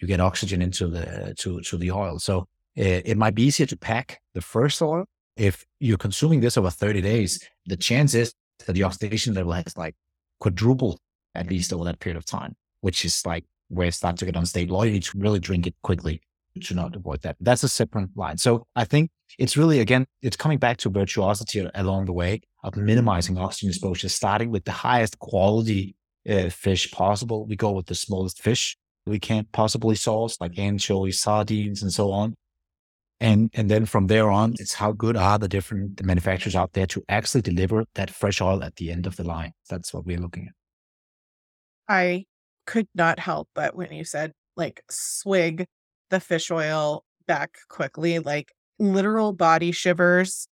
[0.00, 2.18] you get oxygen into the, to, to the oil.
[2.18, 5.04] So it, it might be easier to pack the first oil.
[5.36, 8.34] If you're consuming this over 30 days, the chance is
[8.66, 9.94] that the oxidation level has like
[10.40, 10.98] quadrupled
[11.34, 14.36] at least over that period of time, which is like where it starts to get
[14.36, 14.84] unstable.
[14.84, 16.20] You need to really drink it quickly
[16.60, 17.36] to not avoid that.
[17.40, 18.38] That's a separate line.
[18.38, 22.76] So I think it's really, again, it's coming back to virtuosity along the way of
[22.76, 25.96] minimizing oxygen exposure, starting with the highest quality
[26.28, 27.46] uh, fish possible.
[27.46, 32.12] We go with the smallest fish we can't possibly source, like anchovies, sardines, and so
[32.12, 32.36] on.
[33.20, 36.86] And, and then from there on, it's how good are the different manufacturers out there
[36.86, 39.52] to actually deliver that fresh oil at the end of the line.
[39.68, 40.54] That's what we're looking at.
[41.88, 42.26] I
[42.64, 45.66] could not help but when you said like swig
[46.12, 50.46] the fish oil back quickly, like literal body shivers.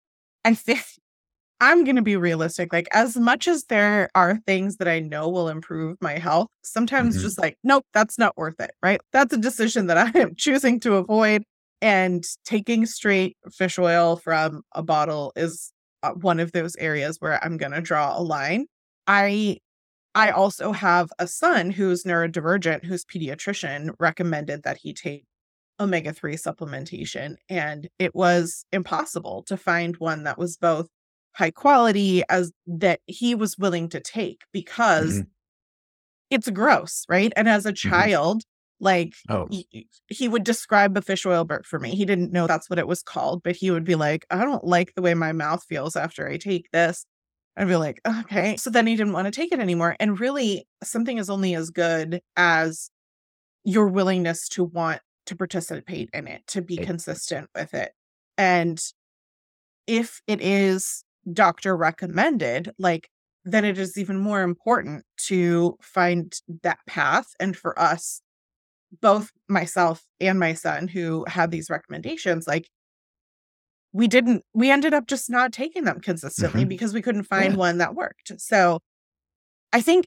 [0.44, 0.84] I think
[1.60, 2.70] I'm going to be realistic.
[2.70, 7.14] Like, as much as there are things that I know will improve my health, sometimes
[7.14, 7.24] mm-hmm.
[7.24, 8.72] just like, nope, that's not worth it.
[8.82, 9.00] Right.
[9.12, 11.42] That's a decision that I am choosing to avoid.
[11.82, 17.42] And taking straight fish oil from a bottle is uh, one of those areas where
[17.42, 18.66] I'm going to draw a line.
[19.06, 19.58] I
[20.14, 25.26] I also have a son who's neurodivergent whose pediatrician recommended that he take
[25.80, 30.88] omega 3 supplementation and it was impossible to find one that was both
[31.34, 35.26] high quality as that he was willing to take because Mhm.
[36.30, 37.32] it's gross, right?
[37.36, 38.42] And as a child,
[38.80, 41.94] like Oh, he, he would describe a fish oil burp for me.
[41.94, 44.64] He didn't know that's what it was called, but he would be like, I don't
[44.64, 47.06] like the way my mouth feels after I take this.
[47.56, 48.56] I'd be like, okay.
[48.56, 49.96] So then he didn't want to take it anymore.
[50.00, 52.90] And really, something is only as good as
[53.64, 57.92] your willingness to want to participate in it, to be consistent with it.
[58.38, 58.80] And
[59.86, 63.08] if it is doctor recommended, like,
[63.44, 67.28] then it is even more important to find that path.
[67.38, 68.20] And for us,
[69.00, 72.68] both myself and my son who had these recommendations, like,
[73.92, 76.68] we didn't, we ended up just not taking them consistently Mhm.
[76.68, 77.58] because we couldn't find Yeah.
[77.58, 78.32] one that worked.
[78.40, 78.80] So
[79.72, 80.06] I think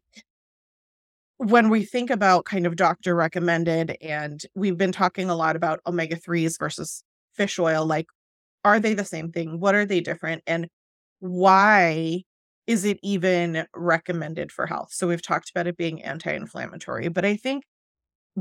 [1.40, 5.82] when we think about kind of doctor recommended, and we've been talking a lot about
[5.88, 7.04] omega 3s versus
[7.36, 8.08] fish oil, like,
[8.66, 9.60] are they the same thing?
[9.60, 10.44] What are they different?
[10.48, 10.70] And
[11.20, 12.24] why
[12.68, 14.90] is it even recommended for health?
[14.94, 17.66] So we've talked about it being anti inflammatory, but I think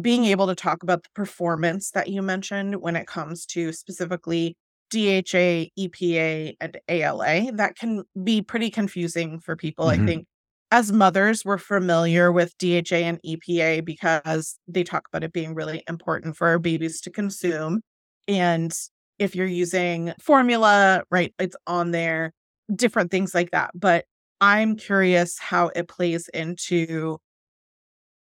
[0.00, 4.56] being able to talk about the performance that you mentioned when it comes to specifically
[4.90, 9.88] DHA, EPA, and ALA, that can be pretty confusing for people.
[9.88, 9.98] I Mhm.
[9.98, 10.26] think
[10.70, 15.82] as mothers, we're familiar with DHA and EPA because they talk about it being really
[15.88, 17.80] important for our babies to consume.
[18.26, 18.72] And
[19.18, 22.32] if you're using formula, right, it's on there,
[22.74, 23.70] different things like that.
[23.74, 24.04] But
[24.40, 27.18] I'm curious how it plays into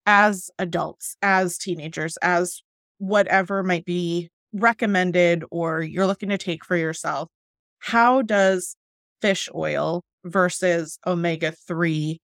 [0.06, 2.62] as adults, as teenagers, as
[2.98, 7.30] whatever might be recommended or you're looking to take for yourself.
[7.80, 8.76] How does
[9.22, 12.20] fish oil versus omega 3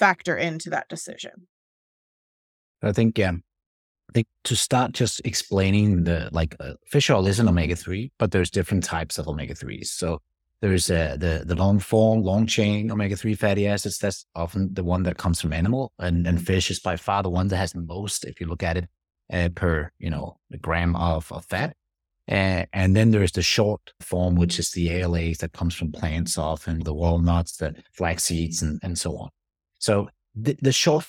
[0.00, 1.46] factor into that decision?
[2.82, 3.42] I think um,
[4.08, 8.10] I think to start just explaining the like uh, fish oil is an omega three,
[8.18, 9.92] but there's different types of omega threes.
[9.92, 10.20] So
[10.62, 13.98] there's uh, the the long form, long chain omega three fatty acids.
[13.98, 17.30] That's often the one that comes from animal, and and fish is by far the
[17.30, 18.24] one that has the most.
[18.24, 18.88] If you look at it
[19.32, 21.76] uh, per you know gram of of fat.
[22.28, 26.38] Uh, and then there's the short form, which is the ALAs that comes from plants,
[26.38, 29.30] often the walnuts, the flax seeds, and, and so on.
[29.80, 31.06] So the, the short,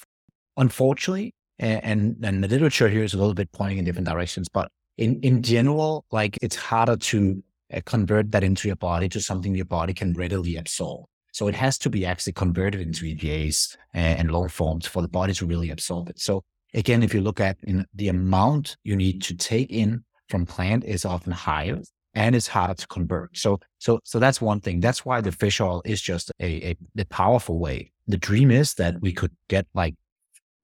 [0.57, 4.71] unfortunately, and and the literature here is a little bit pointing in different directions, but
[4.97, 9.53] in in general, like it's harder to uh, convert that into your body to something
[9.53, 11.05] your body can readily absorb.
[11.33, 15.07] So it has to be actually converted into EPAs and, and long forms for the
[15.07, 16.19] body to really absorb it.
[16.19, 16.43] So
[16.73, 17.57] again, if you look at
[17.93, 21.79] the amount you need to take in from plant is often higher
[22.13, 23.37] and it's harder to convert.
[23.37, 24.79] So so so that's one thing.
[24.79, 27.91] That's why the fish oil is just a, a, a powerful way.
[28.07, 29.95] The dream is that we could get like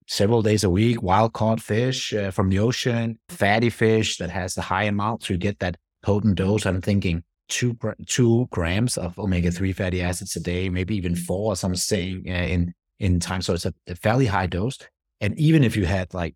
[0.07, 4.57] several days a week, wild caught fish uh, from the ocean, fatty fish that has
[4.57, 6.65] a high amount to get that potent dose.
[6.65, 11.51] I'm thinking two two grams of omega three fatty acids a day, maybe even four,
[11.51, 13.41] as I'm saying uh, in in time.
[13.41, 14.77] So it's a, a fairly high dose.
[15.21, 16.35] And even if you had like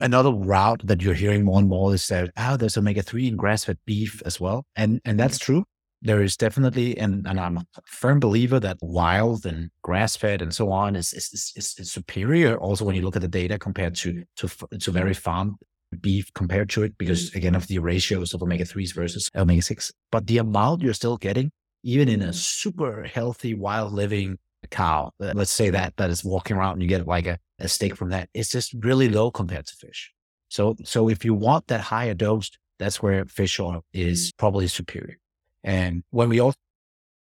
[0.00, 3.36] another route that you're hearing more and more is that oh, there's omega three in
[3.36, 5.64] grass fed beef as well, and and that's true.
[6.04, 10.52] There is definitely, and, and I'm a firm believer that wild and grass fed and
[10.52, 12.56] so on is, is, is, is superior.
[12.56, 14.48] Also, when you look at the data compared to to
[14.80, 15.56] to very farm
[16.00, 19.92] beef compared to it, because again of the ratios of omega threes versus omega six,
[20.10, 21.52] but the amount you're still getting,
[21.84, 24.38] even in a super healthy wild living
[24.70, 27.94] cow, let's say that that is walking around and you get like a, a steak
[27.94, 30.12] from that, it's just really low compared to fish.
[30.48, 32.50] So so if you want that higher dose,
[32.80, 35.18] that's where fish oil is probably superior.
[35.64, 36.56] And when we also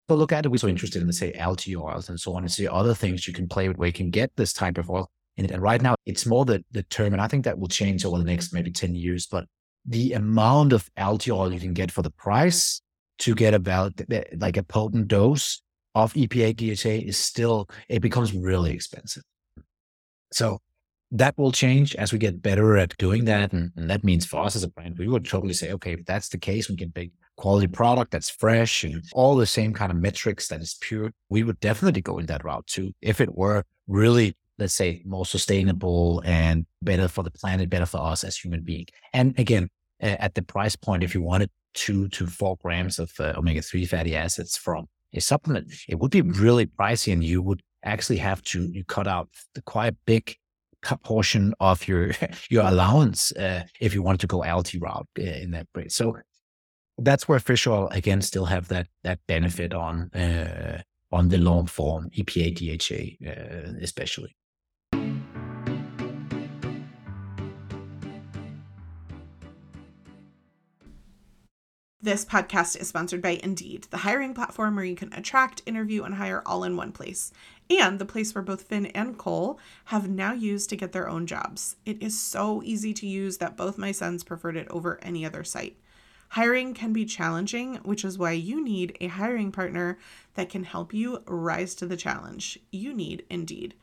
[0.10, 2.52] look at it, we're so interested in, let's say, algae oils and so on, and
[2.52, 5.10] see other things you can play with where you can get this type of oil
[5.38, 5.52] in it.
[5.52, 8.18] And right now, it's more the, the term, and I think that will change over
[8.18, 9.46] the next maybe 10 years, but
[9.86, 12.82] the amount of algae oil you can get for the price
[13.20, 13.94] to get about
[14.38, 15.62] like a potent dose
[15.96, 19.24] of EPA DHA is still, it becomes really expensive.
[20.32, 20.60] So
[21.12, 23.52] that will change as we get better at doing that.
[23.52, 26.06] And, and that means for us as a brand, we would totally say, okay, if
[26.06, 27.12] that's the case, we can make
[27.42, 31.12] quality product that's fresh and all the same kind of metrics that is pure.
[31.30, 32.94] We would definitely go in that route too.
[33.02, 37.98] If it were really, let's say, more sustainable and better for the planet, better for
[37.98, 38.90] us as human beings.
[39.12, 39.70] And again,
[40.02, 43.86] at the price point, if you wanted two to four grams of uh, omega 3
[43.86, 48.44] fatty acids from a supplement, it would be really pricey and you would actually have
[48.44, 50.36] to you cut out the quite big
[51.04, 52.12] portion of your
[52.50, 55.92] your allowance uh, if you wanted to go algae route uh, in that breed.
[55.92, 56.18] So
[57.04, 60.82] that's where fish oil again still have that that benefit on uh,
[61.12, 64.36] on the long form EPA DHA uh, especially.
[72.04, 76.16] This podcast is sponsored by Indeed, the hiring platform where you can attract, interview, and
[76.16, 77.32] hire all in one place.
[77.70, 81.28] And the place where both Finn and Cole have now used to get their own
[81.28, 81.76] jobs.
[81.86, 85.44] It is so easy to use that both my sons preferred it over any other
[85.44, 85.78] site.
[86.36, 90.00] Hiring can be challenging, which is why you need a hiring partner
[90.36, 92.58] that can help you rise to the challenge.
[92.72, 93.74] You need Indeed.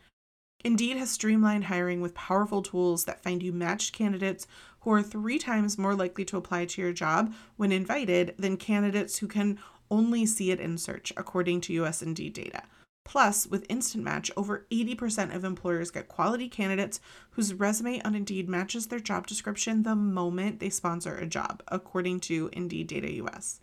[0.65, 4.47] Indeed has streamlined hiring with powerful tools that find you matched candidates
[4.81, 9.19] who are three times more likely to apply to your job when invited than candidates
[9.19, 9.59] who can
[9.91, 12.63] only see it in search, according to US Indeed data.
[13.09, 17.01] Plus, with Instant Match, over 80% of employers get quality candidates
[17.31, 22.21] whose resume on Indeed matches their job description the moment they sponsor a job, according
[22.21, 23.61] to Indeed Data US.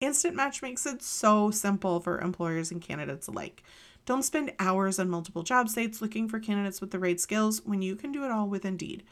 [0.00, 3.62] Instant Match makes it so simple for employers and candidates alike.
[4.06, 7.82] Don't spend hours on multiple job sites looking for candidates with the right skills when
[7.82, 9.04] you can do it all with Indeed.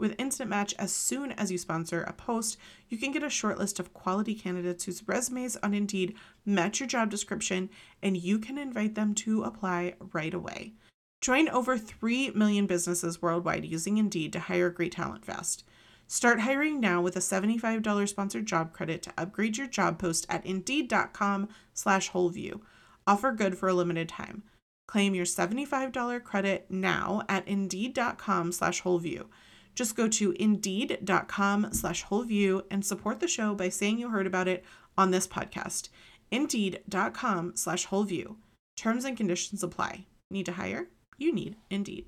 [0.00, 2.56] With Instant Match, as soon as you sponsor a post,
[2.88, 6.86] you can get a short list of quality candidates whose resumes on Indeed match your
[6.86, 7.68] job description,
[8.02, 10.72] and you can invite them to apply right away.
[11.20, 15.64] Join over 3 million businesses worldwide using Indeed to hire great talent fast.
[16.06, 20.46] Start hiring now with a $75 sponsored job credit to upgrade your job post at
[20.46, 22.62] indeed.com slash wholeview.
[23.06, 24.44] Offer good for a limited time.
[24.88, 29.26] Claim your $75 credit now at indeed.com slash wholeview.
[29.74, 34.48] Just go to indeed.com slash wholeview and support the show by saying you heard about
[34.48, 34.64] it
[34.96, 35.88] on this podcast.
[36.30, 38.36] Indeed.com slash wholeview.
[38.76, 40.06] Terms and conditions apply.
[40.30, 40.88] Need to hire?
[41.18, 42.06] You need Indeed.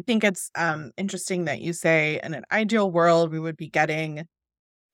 [0.00, 3.68] I think it's um, interesting that you say in an ideal world, we would be
[3.68, 4.26] getting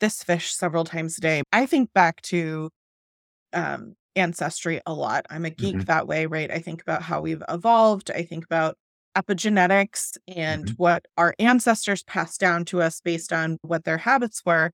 [0.00, 1.42] this fish several times a day.
[1.52, 2.70] I think back to
[3.52, 5.26] um, ancestry a lot.
[5.30, 6.50] I'm a geek hmm that way, right?
[6.50, 8.10] I think about how we've evolved.
[8.10, 8.76] I think about
[9.16, 14.42] epigenetics and hmm what our ancestors passed down to us based on what their habits
[14.44, 14.72] were.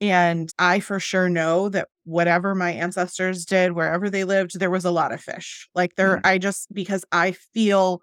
[0.00, 4.84] And I for sure know that whatever my ancestors did, wherever they lived, there was
[4.84, 5.68] a lot of fish.
[5.74, 8.02] Like there, I just, because I feel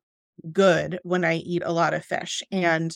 [0.51, 2.41] good when I eat a lot of fish.
[2.51, 2.95] And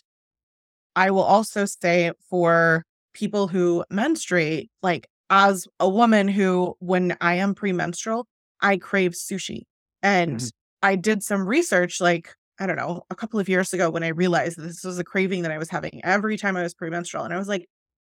[0.96, 2.84] I will also say for
[3.14, 8.28] people who menstruate, like as a woman who, when I am premenstrual,
[8.62, 9.64] I crave sushi.
[10.04, 10.50] And Mhm.
[10.84, 14.10] I did some research, like, I don't know, a couple of years ago when I
[14.10, 17.24] realized that this was a craving that I was having every time I was premenstrual.
[17.26, 17.68] And I was like,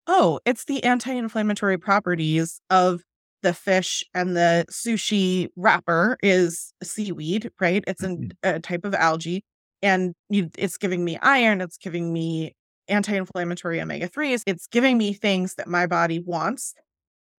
[0.06, 3.02] oh, it's the anti inflammatory properties of
[3.42, 7.84] the fish and the sushi wrapper is seaweed, right?
[7.86, 8.36] It's an, Mhm.
[8.42, 9.44] a type of algae.
[9.82, 12.52] And you, it's giving me iron, it's giving me
[12.88, 16.74] anti inflammatory omega 3s, it's giving me things that my body wants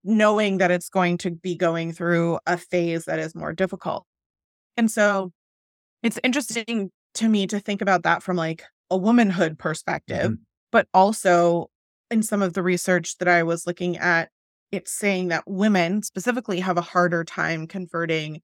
[0.05, 4.05] knowing that it's going to be going through a phase that is more difficult.
[4.77, 5.31] And so
[6.03, 10.39] it's interesting to me to think about that from like a womanhood perspective, Mhm.
[10.71, 11.69] but also
[12.11, 14.29] in some of the research that I was looking at,
[14.71, 18.41] it's saying that women specifically have a harder time converting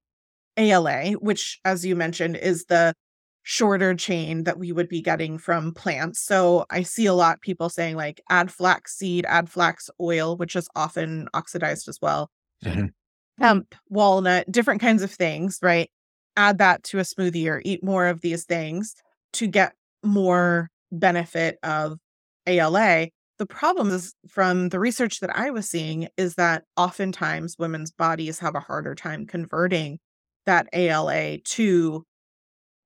[0.56, 2.94] ALA, which, as you mentioned, is the
[3.42, 6.20] shorter chain that we would be getting from plants.
[6.20, 10.56] So I see a lot people saying like add flax seed, add flax oil, which
[10.56, 12.30] is often oxidized as well,
[12.62, 12.92] Mhm.
[13.38, 15.90] hemp, walnut, different kinds of things, right?
[16.36, 18.94] Add that to a smoothie or eat more of these things
[19.34, 19.74] to get
[20.04, 21.98] more benefit of
[22.46, 23.08] ALA.
[23.38, 28.38] The problem is from the research that I was seeing is that oftentimes women's bodies
[28.38, 29.98] have a harder time converting
[30.46, 32.04] that ALA to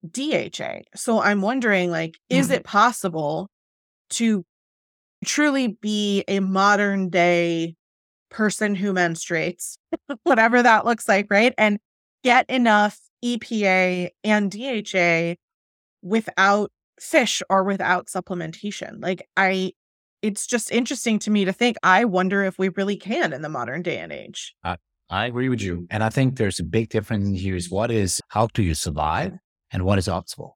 [0.09, 0.83] DHA.
[0.95, 2.55] So I'm wondering like is Mhm.
[2.57, 3.49] it possible
[4.11, 4.45] to
[5.25, 7.75] truly be a modern day
[8.31, 9.79] person who menstruates,
[10.25, 11.55] whatever that looks like, right?
[11.57, 11.79] And
[12.23, 15.37] get enough EPA and DHA
[16.03, 16.71] without
[17.01, 19.03] fish or without supplementation.
[19.03, 19.73] Like I
[20.23, 23.49] it's just interesting to me to think I wonder if we really can in the
[23.49, 24.55] modern day and age.
[25.09, 25.87] I agree with you.
[25.91, 28.75] And I think there's a big difference in here is what is, how do you
[28.75, 29.35] survive
[29.73, 30.53] and what is optimal?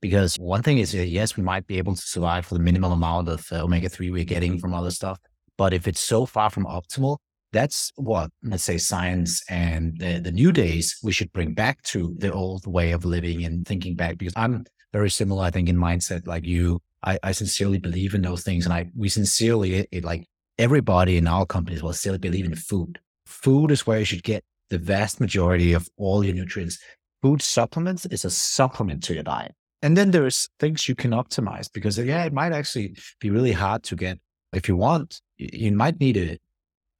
[0.00, 2.92] Because one thing is, uh, yes, we might be able to survive for the minimal
[2.92, 5.18] amount of uh, omega 3 we're getting from other stuff.
[5.56, 7.18] But if it's so far from optimal,
[7.52, 12.14] that's what, let's say, science and the, the new days we should bring back to
[12.18, 14.18] the old way of living and thinking back.
[14.18, 16.80] Because I'm very similar, I think, in mindset like you.
[17.04, 18.64] I, I sincerely believe in those things.
[18.64, 20.26] And I, we sincerely, it, it, like
[20.58, 22.98] everybody in our companies will still believe in food.
[23.26, 26.78] Food is where you should get the vast majority of all your nutrients.
[27.24, 29.54] Food supplements is a supplement to your diet.
[29.80, 33.82] And then there's things you can optimize because yeah, it might actually be really hard
[33.84, 34.18] to get.
[34.52, 36.38] If you want, you might need a,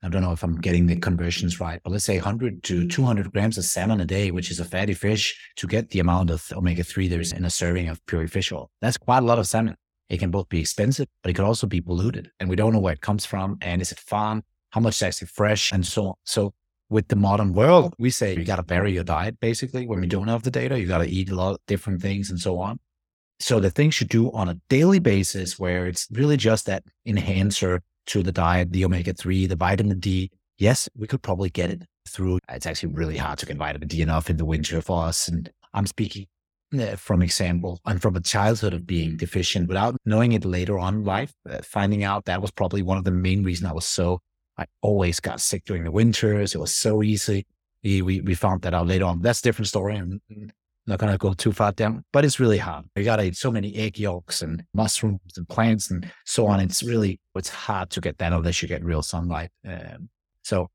[0.02, 3.32] I don't know if I'm getting the conversions right, but let's say 100 to 200
[3.34, 6.50] grams of salmon a day, which is a fatty fish, to get the amount of
[6.52, 8.70] omega 3 there's in a serving of pure fish oil.
[8.80, 9.76] That's quite a lot of salmon.
[10.08, 12.30] It can both be expensive, but it could also be polluted.
[12.40, 13.58] And we don't know where it comes from.
[13.60, 14.44] And is it farmed?
[14.70, 16.14] How much is actually fresh and so on.
[16.24, 16.54] So
[16.90, 20.06] with the modern world, we say you got to vary your diet basically when we
[20.06, 20.78] don't have the data.
[20.78, 22.78] You got to eat a lot of different things and so on.
[23.40, 27.80] So the things you do on a daily basis where it's really just that enhancer
[28.06, 30.30] to the diet, the omega 3, the vitamin D.
[30.58, 32.38] Yes, we could probably get it through.
[32.48, 35.26] It's actually really hard to get vitamin D enough in the winter for us.
[35.26, 36.26] And I'm speaking
[36.78, 40.96] uh, from example and from a childhood of being deficient without knowing it later on
[40.96, 43.86] in life, uh, finding out that was probably one of the main reasons I was
[43.86, 44.20] so,
[44.58, 46.54] I always got sick during the winters.
[46.54, 47.46] It was so easy.
[47.82, 49.20] We, we, found that out later on.
[49.20, 49.96] That's a different story.
[49.96, 50.20] And
[50.86, 52.84] not going to go too far down, but it's really hard.
[52.94, 56.60] You got to eat so many egg yolks and mushrooms and plants and so on.
[56.60, 59.50] It's really, it's hard to get that unless you get real sunlight.
[59.66, 60.08] Um,
[60.42, 60.70] so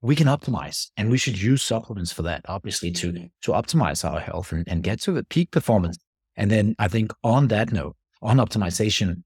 [0.00, 4.20] we can optimize and we should use supplements for that, obviously, to, to optimize our
[4.20, 5.98] health and, and get to the peak performance.
[6.36, 9.22] And then I think on that note, on optimization,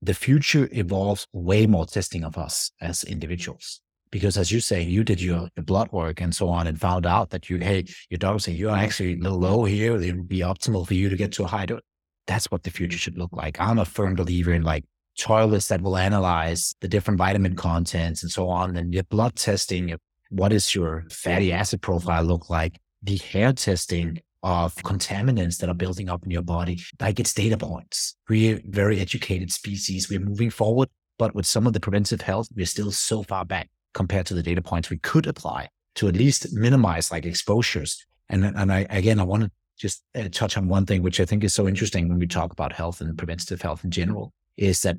[0.00, 3.80] the future involves way more testing of us as individuals.
[4.10, 7.30] Because as you say, you did your, blood work and so on and found out
[7.30, 10.00] that you, hey, your doctor saying you're actually a little low here.
[10.00, 11.82] It would be optimal for you to get to a high dose.
[12.26, 13.60] That's what the future should look like.
[13.60, 14.84] I'm a firm believer in like
[15.18, 18.76] toilets that will analyze the different vitamin contents and so on.
[18.76, 19.94] And your blood testing,
[20.30, 22.78] what is your fatty acid profile look like?
[23.02, 27.56] The hair testing of contaminants that are building up in your body, like it's data
[27.56, 28.16] points.
[28.28, 30.08] We're very educated species.
[30.08, 33.68] We're moving forward, but with some of the preventive health, we're still so far back
[33.94, 38.04] compared to the data points we could apply to at least minimize like exposures.
[38.28, 41.24] And, and I, again, I want to just uh, touch on one thing, which I
[41.24, 44.82] think is so interesting when we talk about health and preventative health in general, is
[44.82, 44.98] that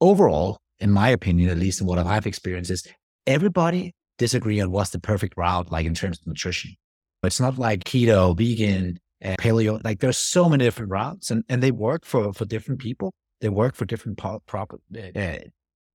[0.00, 2.86] overall, in my opinion, at least in what I've experienced, is
[3.26, 6.76] everybody disagree on what's the perfect route, like in terms of nutrition.
[7.22, 9.82] It's not like keto, vegan, uh, paleo.
[9.84, 13.12] Like there's so many different routes, and, and they work for for different people.
[13.40, 15.38] They work for different po- prop, uh,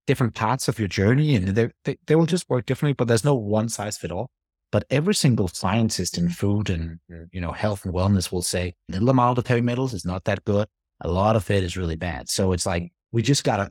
[0.07, 3.35] different parts of your journey and they, they, will just work differently, but there's no
[3.35, 4.29] one size fit all.
[4.71, 6.99] But every single scientist in food and,
[7.31, 10.43] you know, health and wellness will say little amount of heavy metals is not that
[10.43, 10.67] good.
[11.01, 12.29] A lot of it is really bad.
[12.29, 13.69] So it's like, we just got to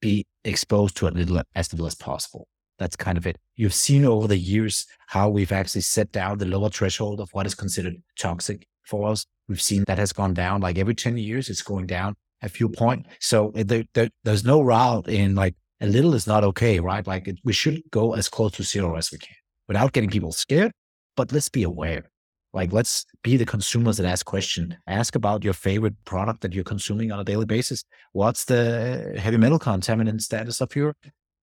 [0.00, 2.46] be exposed to it little as little as possible.
[2.78, 3.38] That's kind of it.
[3.54, 7.46] You've seen over the years how we've actually set down the lower threshold of what
[7.46, 9.26] is considered toxic for us.
[9.48, 12.68] We've seen that has gone down like every 10 years, it's going down a few
[12.68, 13.06] point.
[13.20, 17.06] So eh, there, there, there's no route in like a little is not okay, right?
[17.06, 19.36] Like it, we should go as close to zero as we can
[19.68, 20.72] without getting people scared.
[21.16, 22.10] But let's be aware.
[22.52, 24.74] Like let's be the consumers that ask questions.
[24.86, 27.84] Ask about your favorite product that you're consuming on a daily basis.
[28.12, 30.94] What's the heavy metal contaminant status of your?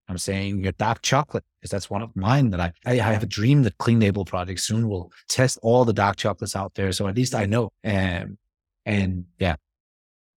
[0.08, 3.26] I'm saying your dark chocolate because that's one of mine that I I have a
[3.26, 6.92] dream that Clean Label Project soon will test all the dark chocolates out there.
[6.92, 7.70] So at least I know.
[7.84, 8.38] Um,
[8.84, 9.56] and yeah,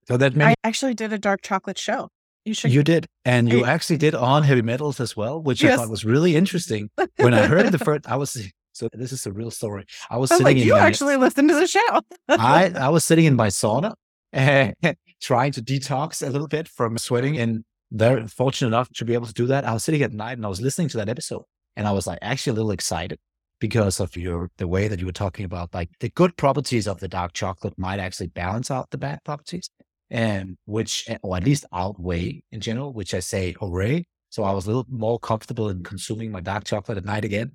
[0.08, 2.08] so that I actually did a dark chocolate show.
[2.44, 2.72] You should.
[2.72, 5.72] You did, and you actually did on heavy metals as well, which yes.
[5.72, 6.90] I thought was really interesting.
[7.16, 8.40] When I heard the first, I was
[8.72, 9.84] so this is a real story.
[10.10, 10.44] I was, I was sitting.
[10.44, 12.00] Like, in you my, actually listened to the show.
[12.28, 13.94] I I was sitting in my sauna,
[14.32, 14.72] uh,
[15.20, 19.26] trying to detox a little bit from sweating, and very fortunate enough to be able
[19.26, 19.64] to do that.
[19.64, 21.42] I was sitting at night and I was listening to that episode,
[21.76, 23.18] and I was like actually a little excited
[23.58, 27.00] because of your the way that you were talking about like the good properties of
[27.00, 29.70] the dark chocolate might actually balance out the bad properties
[30.10, 34.06] and which, eh, or at least outweigh in general, which I say hooray.
[34.30, 37.52] So I was a little more comfortable in consuming my dark chocolate at night again.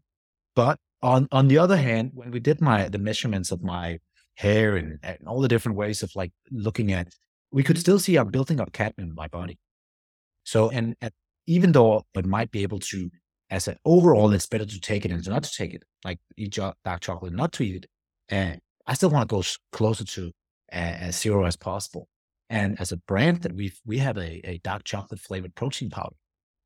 [0.56, 4.00] But on on the other hand, when we did my the measurements of my
[4.36, 7.10] hair and, and all the different ways of like looking at,
[7.52, 9.60] we could still see I'm building up cadmium in my body.
[10.44, 10.96] So and,
[11.48, 13.10] even though it might be able to,
[13.50, 16.58] as an overall, it's better to take it and not to take it, like eat
[16.86, 17.86] dark chocolate, not to eat it.
[18.30, 20.28] And I still want to go closer to
[20.72, 22.08] uh, as zero as possible.
[22.50, 26.16] And as a brand that we we have a, a dark chocolate flavored protein powder.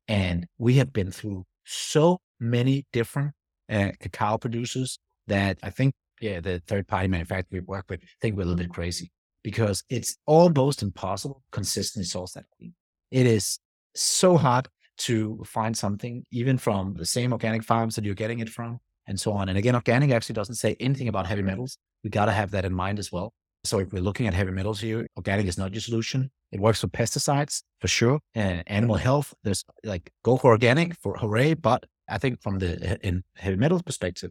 [0.08, 3.32] And we have been through so many different
[3.70, 8.36] uh, cacao producers that I think, yeah, the third party manufacturer we work with think
[8.36, 9.10] we're a little bit crazy
[9.42, 12.74] because it's almost impossible consistently source that clean.
[13.10, 13.58] It is
[13.96, 14.68] so hard
[14.98, 19.18] to find something, even from the same organic farms that you're getting it from, and
[19.18, 19.48] so on.
[19.48, 21.78] And again, organic actually doesn't say anything about heavy metals.
[22.02, 23.32] We got to have that in mind as well.
[23.64, 26.30] So if we're looking at heavy metals here, organic is not your solution.
[26.52, 28.20] It works for pesticides for sure.
[28.34, 29.02] And animal mm-hmm.
[29.02, 31.54] health, there's like go for organic for hooray.
[31.54, 34.30] But I think from the in heavy metals perspective,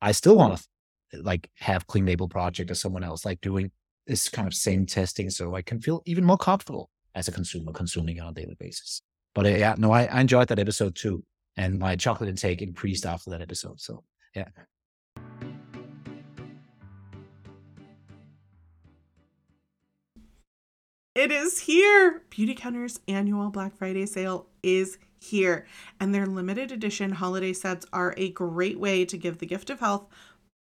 [0.00, 3.70] I still want to like have clean label project or someone else like doing
[4.06, 7.72] this kind of same testing so I can feel even more comfortable as a consumer
[7.72, 9.02] consuming on a daily basis.
[9.34, 11.22] But uh, yeah, no, I, I enjoyed that episode too.
[11.56, 13.80] And my chocolate intake increased after that episode.
[13.80, 14.04] So
[14.34, 14.48] yeah.
[21.14, 22.22] It is here.
[22.30, 25.66] Beauty Counter's annual Black Friday sale is here,
[26.00, 29.80] and their limited edition holiday sets are a great way to give the gift of
[29.80, 30.06] health,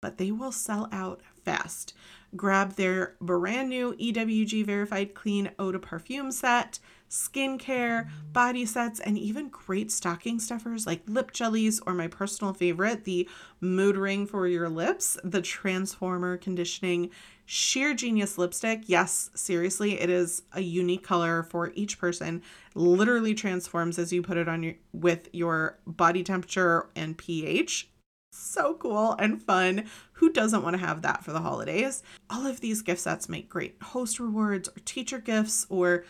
[0.02, 1.94] but they will sell out fast.
[2.36, 6.78] Grab their brand new EWG verified clean eau de set,
[7.10, 13.04] skincare, body sets, and even great stocking stuffers like lip jellies or my personal favorite,
[13.04, 13.28] the
[13.60, 17.10] mood ring for your lips, the transformer conditioning
[17.52, 18.84] Sheer Genius lipstick.
[18.86, 22.42] Yes, seriously, it is a unique color for each person.
[22.76, 27.89] Literally transforms as you put it on your with your body temperature and pH.
[28.32, 29.86] So cool and fun.
[30.14, 32.02] Who doesn't want to have that for the holidays?
[32.28, 36.04] All of these gift sets make great host rewards or teacher gifts or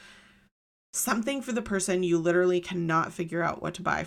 [0.92, 4.06] something for the person you literally cannot figure out what to buy,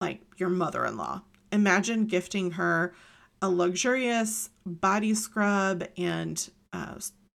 [0.00, 1.22] like your mother in law.
[1.50, 2.94] Imagine gifting her
[3.40, 6.94] a luxurious body scrub and uh,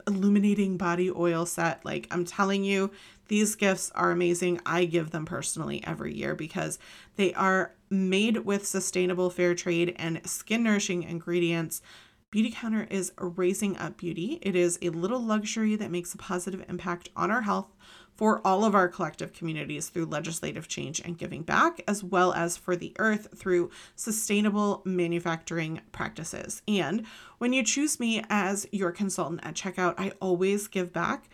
[0.07, 1.83] illuminating body oil set.
[1.83, 2.91] Like, I'm telling you,
[3.27, 4.61] these gifts are amazing.
[4.65, 6.79] I give them personally every year because
[7.15, 11.81] they are made with sustainable fair trade and skin nourishing ingredients.
[12.31, 14.39] Beautycounter is raising up beauty.
[14.41, 17.73] It is a little luxury that makes a positive impact on our health
[18.15, 22.57] for all of our collective communities through legislative change and giving back, as well as
[22.57, 26.61] for the earth through sustainable manufacturing practices.
[26.67, 27.05] And
[27.37, 31.29] when you choose me as your consultant at checkout, I always give back.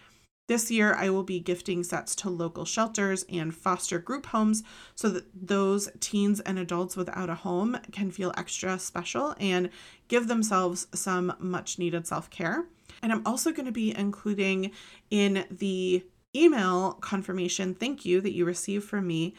[0.52, 4.64] This year, I will be gifting sets to local shelters and foster group homes
[4.96, 9.70] so that those teens and adults without a home can feel extra special and
[10.10, 12.66] give themselves some much needed self care.
[13.02, 14.72] And I'm also going to be including
[15.10, 16.04] in the
[16.36, 19.34] email confirmation thank you that you receive from me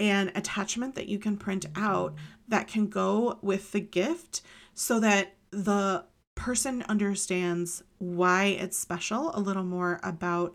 [0.00, 2.14] an attachment that you can print out
[2.48, 4.40] that can go with the gift
[4.72, 10.54] so that the person understands why it's special a little more about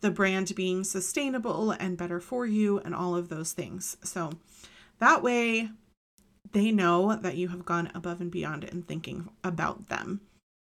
[0.00, 3.96] the brand being sustainable and better for you and all of those things.
[4.02, 4.30] So
[4.98, 5.70] that way
[6.52, 10.20] they know that you have gone above and beyond in thinking about them.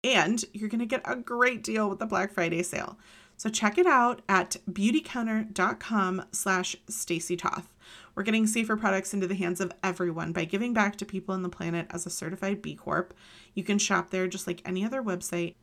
[0.03, 2.99] And you're going to get a great deal with the Black Friday sale.
[3.37, 7.73] So check it out at beautycounter.com slash Stacy Toth.
[8.15, 11.43] We're getting safer products into the hands of everyone by giving back to people on
[11.43, 13.15] the planet as a certified B Corp.
[13.55, 15.55] You can shop there just like any other website.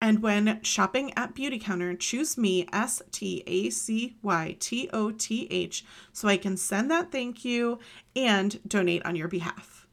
[0.00, 5.10] And when shopping at Beauty Counter, choose me, S T A C Y T O
[5.10, 7.80] T H, so I can send that thank you
[8.14, 9.88] and donate on your behalf.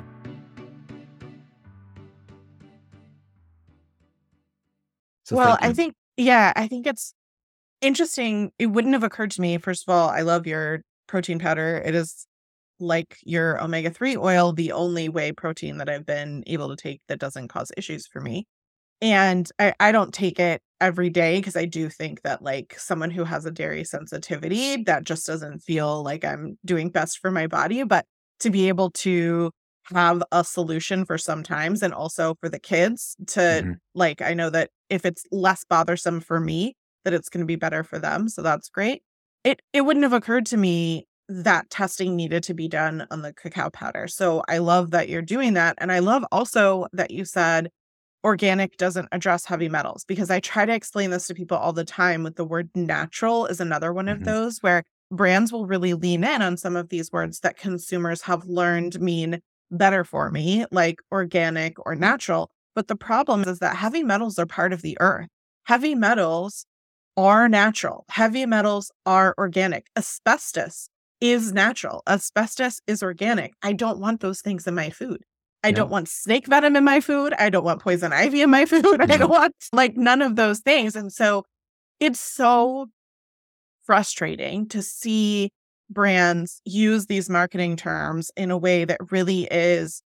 [5.24, 7.16] So well, I think yeah, I think it's
[7.82, 8.52] interesting.
[8.60, 9.58] It wouldn't have occurred to me.
[9.58, 11.82] First of all, I love your protein powder.
[11.86, 12.28] It is
[12.80, 17.02] like your omega 3 oil, the only whey protein that I've been able to take
[17.08, 18.46] that doesn't cause issues for me.
[19.02, 23.12] And I, I don't take it every day because I do think that, like, someone
[23.12, 27.48] who has a dairy sensitivity, that just doesn't feel like I'm doing best for my
[27.48, 27.84] body.
[27.84, 28.06] But
[28.40, 29.52] to be able to
[29.94, 33.72] have a solution for sometimes and also for the kids to mm-hmm.
[33.94, 37.56] like I know that if it's less bothersome for me that it's going to be
[37.56, 39.04] better for them so that's great.
[39.46, 43.34] It it wouldn't have occurred to me that testing needed to be done on the
[43.34, 44.08] cacao powder.
[44.08, 47.72] So I love that you're doing that and I love also that you said
[48.24, 51.86] organic doesn't address heavy metals because I try to explain this to people all the
[51.86, 54.20] time with the word natural is another one mm-hmm.
[54.20, 58.24] of those where brands will really lean in on some of these words that consumers
[58.24, 59.40] have learned mean
[59.72, 62.50] better for me, like organic or natural.
[62.74, 65.28] But the problem is that heavy metals are part of the earth.
[65.66, 66.66] Heavy metals
[67.18, 68.06] are natural.
[68.10, 69.88] Heavy metals are organic.
[69.98, 70.90] Asbestos
[71.22, 72.04] is natural.
[72.08, 73.54] Asbestos is organic.
[73.64, 75.24] I don't want those things in my food.
[75.64, 77.34] I don't want snake venom in my food.
[77.40, 79.02] I don't want poison ivy in my food.
[79.02, 80.96] I don't want like none of those things.
[80.96, 81.44] And so
[82.00, 82.88] it's so
[83.84, 85.50] frustrating to see
[85.90, 90.04] brands use these marketing terms in a way that really is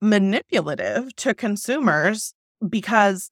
[0.00, 2.32] manipulative to consumers
[2.68, 3.30] because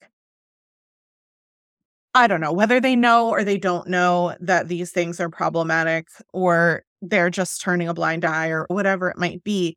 [2.14, 6.06] I don't know whether they know or they don't know that these things are problematic
[6.32, 9.76] or they're just turning a blind eye or whatever it might be.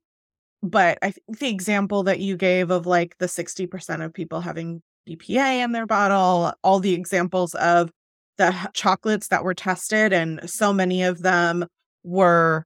[0.61, 4.81] But I think the example that you gave of like the 60% of people having
[5.09, 7.89] BPA in their bottle, all the examples of
[8.37, 11.65] the chocolates that were tested, and so many of them
[12.03, 12.65] were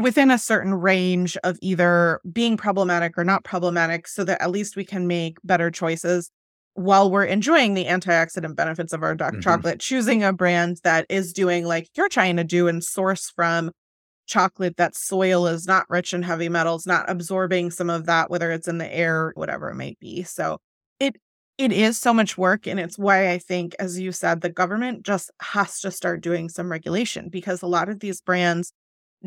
[0.00, 4.76] within a certain range of either being problematic or not problematic so that at least
[4.76, 6.30] we can make better choices
[6.80, 9.42] while we're enjoying the antioxidant benefits of our dark mm-hmm.
[9.42, 13.70] chocolate, choosing a brand that is doing like you're trying to do and source from
[14.26, 18.50] chocolate that soil is not rich in heavy metals, not absorbing some of that, whether
[18.50, 20.22] it's in the air, whatever it might be.
[20.22, 20.58] So
[20.98, 21.16] it
[21.58, 22.66] it is so much work.
[22.66, 26.48] And it's why I think, as you said, the government just has to start doing
[26.48, 28.72] some regulation because a lot of these brands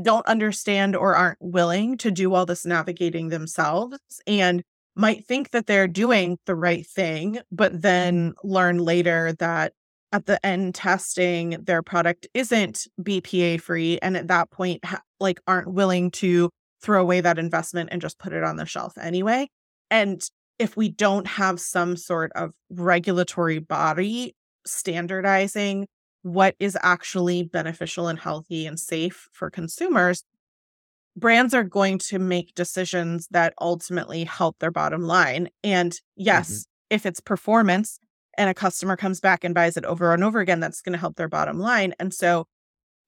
[0.02, 4.64] don't understand or aren't willing to do all this navigating themselves and
[4.96, 7.82] might think that they're doing the right thing, but mm-hmm.
[7.82, 9.74] then learn later that
[10.12, 15.40] at the end testing their product isn't BPA free and at that point ha- like
[15.48, 16.50] aren't willing to
[16.84, 19.48] throw away that investment and just put it on the shelf anyway.
[19.90, 20.22] And
[20.60, 24.36] if we don't have some sort of regulatory body
[24.66, 25.88] standardizing
[26.22, 30.24] what is actually beneficial and healthy and safe for consumers,
[31.16, 35.50] brands are going to make decisions that ultimately help their bottom line.
[35.64, 36.96] And yes, mm-hmm.
[36.96, 38.00] if it's performance
[38.38, 41.00] and a customer comes back and buys it over and over again, that's going to
[41.00, 41.94] help their bottom line.
[42.00, 42.46] And so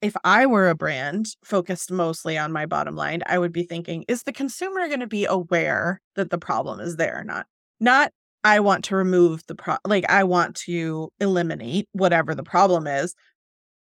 [0.02, 4.06] if I were a brand focused mostly on my bottom line, I would be thinking,
[4.08, 7.48] is the consumer going to be aware that the problem is there or not?
[7.80, 8.12] Not
[8.44, 13.16] I want to remove the pro like I want to eliminate whatever the problem is,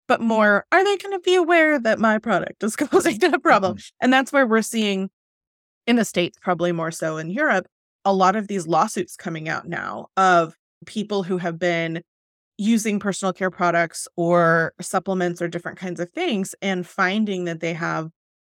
[0.07, 3.77] but more are they going to be aware that my product is causing a problem?
[3.77, 3.95] Mm-hmm.
[4.01, 5.09] And that's where we're seeing
[5.87, 7.67] in the states probably more so in Europe
[8.05, 12.01] a lot of these lawsuits coming out now of people who have been
[12.57, 17.73] using personal care products or supplements or different kinds of things and finding that they
[17.73, 18.09] have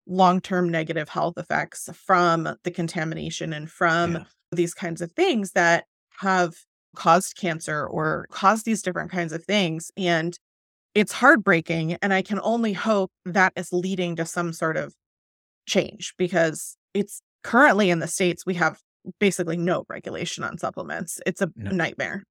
[0.06, 4.24] long-term negative health effects from the contamination and from yeah.
[4.50, 5.84] these kinds of things that
[6.18, 6.54] have
[6.96, 10.38] caused cancer or caused these different kinds of things and
[10.94, 14.94] it's heartbreaking and i can only hope that is leading to some sort of
[15.66, 18.78] change because it's currently in the states we have
[19.18, 21.20] basically no regulation on supplements.
[21.26, 21.70] It's a no.
[21.70, 22.24] nightmare.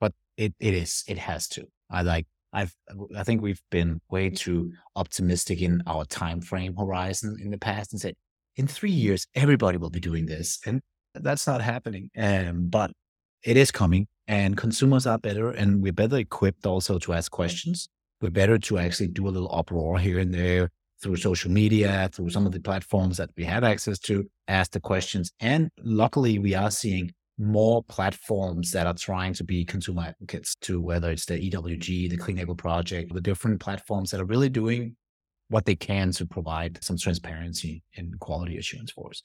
[0.00, 1.66] But it, it is it has to.
[1.90, 2.74] I like i've
[3.16, 7.92] i think we've been way too optimistic in our time frame horizon in the past
[7.92, 8.14] and said
[8.56, 10.82] in three years everybody will be doing this and
[11.14, 12.90] that's not happening um, but
[13.42, 17.90] it is coming and consumers are better and we're better equipped also to ask questions.
[18.22, 20.70] We're better to actually do a little uproar here and there
[21.02, 24.80] through social media, through some of the platforms that we have access to, ask the
[24.80, 25.32] questions.
[25.40, 30.80] And luckily, we are seeing more platforms that are trying to be consumer advocates to
[30.80, 34.96] whether it's the EWG, the Clean Label Project, the different platforms that are really doing
[35.50, 39.20] what they can to provide some transparency and quality assurance for us.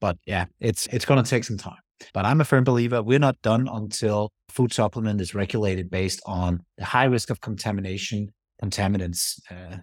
[0.00, 1.83] But yeah, it's it's going to take some time.
[2.12, 6.60] But I'm a firm believer we're not done until food supplement is regulated based on
[6.78, 8.32] the high risk of contamination,
[8.62, 9.78] contaminants uh,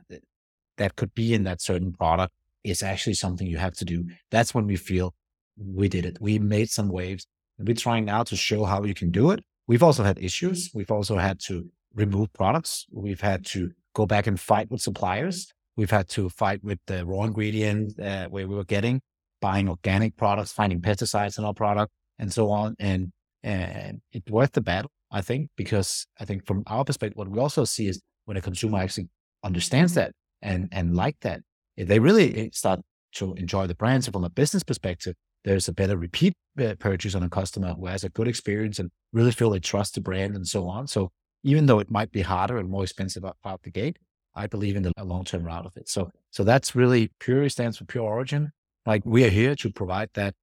[0.78, 2.34] that could be in that certain product
[2.64, 4.06] is actually something you have to do.
[4.30, 5.14] That's when we feel
[5.58, 6.18] we did it.
[6.22, 7.26] We made some waves.
[7.58, 9.44] We're trying now to show how you can do it.
[9.68, 10.72] We've also had issues.
[10.74, 12.86] We've also had to remove products.
[12.92, 15.52] We've had to go back and fight with suppliers.
[15.76, 19.02] We've had to fight with the raw ingredient uh, where we were getting,
[19.42, 21.92] buying organic products, finding pesticides in our product
[22.22, 22.76] and so on.
[22.80, 23.12] And,
[23.44, 27.40] and it's worth the battle, I think, because I think from our perspective, what we
[27.40, 29.10] also see is when a consumer actually
[29.44, 31.42] understands that and, and like that,
[31.76, 32.80] they really eh, start
[33.16, 37.24] to enjoy the brands from a business perspective, there's a better repeat eh, purchase on
[37.24, 40.48] a customer who has a good experience and really feel they trust the brand and
[40.48, 40.88] so on.
[40.88, 41.12] So
[41.44, 43.98] even though it might be harder and more expensive out the gate,
[44.36, 45.90] I believe in the long-term route of it.
[45.90, 48.52] So, so that's really Puori stands for pure origin.
[48.86, 50.36] Like we are here to provide that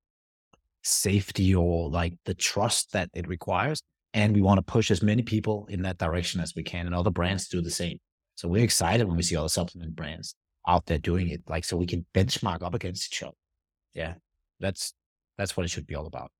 [0.83, 3.81] safety or like the trust that it requires.
[4.13, 6.95] And we want to push as many people in that direction as we can and
[6.95, 7.99] other brands do the same.
[8.35, 10.35] So we're excited when we see other supplement brands
[10.67, 13.35] out there doing it, like so we can benchmark up against each other.
[13.93, 14.15] Yeah.
[14.59, 14.93] That's
[15.37, 16.31] that's what it should be all about.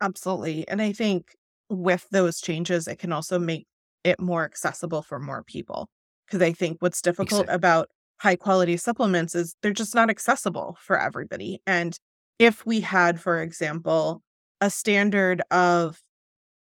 [0.00, 0.66] Absolutely.
[0.68, 1.34] And I think
[1.68, 3.66] with those changes, it can also make
[4.04, 5.88] it more accessible for more people.
[6.26, 7.54] Because I think what's difficult exactly.
[7.54, 11.60] about high quality supplements is they're just not accessible for everybody.
[11.66, 11.96] And
[12.38, 14.22] if we had, for example,
[14.60, 16.00] a standard of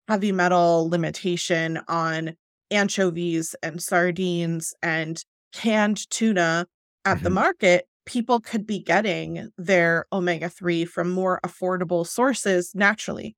[0.09, 2.36] heavy metal limitation on
[2.70, 6.66] anchovies and sardines and canned tuna
[7.04, 7.24] at mm-hmm.
[7.24, 13.36] the market, people could be getting their omega 3 from more affordable sources naturally.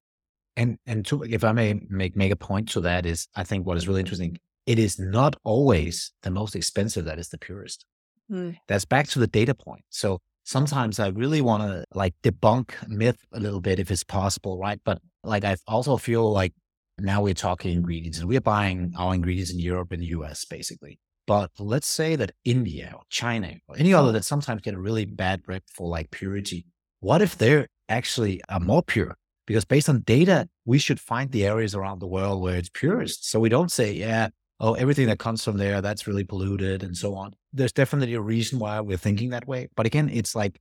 [0.57, 3.65] And and to, if I may make make a point to that is I think
[3.65, 7.87] what is really interesting, it is not always the most expensive that is the purest.
[8.31, 8.57] Mm.
[8.67, 9.85] That's back to the data point.
[9.89, 10.19] So
[10.49, 14.81] sometimes I really want to like debunk myth a little bit if it's possible, right?
[14.83, 16.55] But like I also feel like
[16.99, 20.99] now we're talking ingredients and we're buying our ingredients in Europe and the US basically.
[21.27, 25.05] But let's say that India or China or any other that sometimes get a really
[25.05, 26.65] bad rep for like purity.
[27.01, 31.45] What if they're actually are more pure because based on data, we should find the
[31.45, 33.29] areas around the world where it's purest.
[33.31, 34.29] So we don't say, yeah,
[34.61, 37.33] oh, everything that comes from there, that's really polluted and so on.
[37.53, 39.69] There's definitely a reason why we're thinking that way.
[39.77, 40.61] But again, it's like,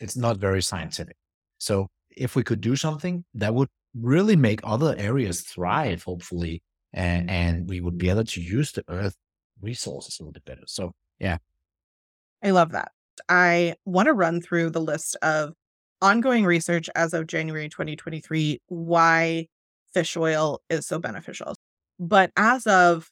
[0.00, 1.16] it's not very scientific.
[1.58, 7.30] So if we could do something that would really make other areas thrive, hopefully, and,
[7.30, 9.14] and we would be able to use the earth
[9.60, 10.62] resources a little bit better.
[10.66, 11.38] So, yeah.
[12.42, 12.90] I love that.
[13.28, 15.54] I want to run through the list of
[16.02, 19.46] ongoing research as of January 2023 why
[19.94, 21.54] fish oil is so beneficial.
[21.98, 23.08] But as of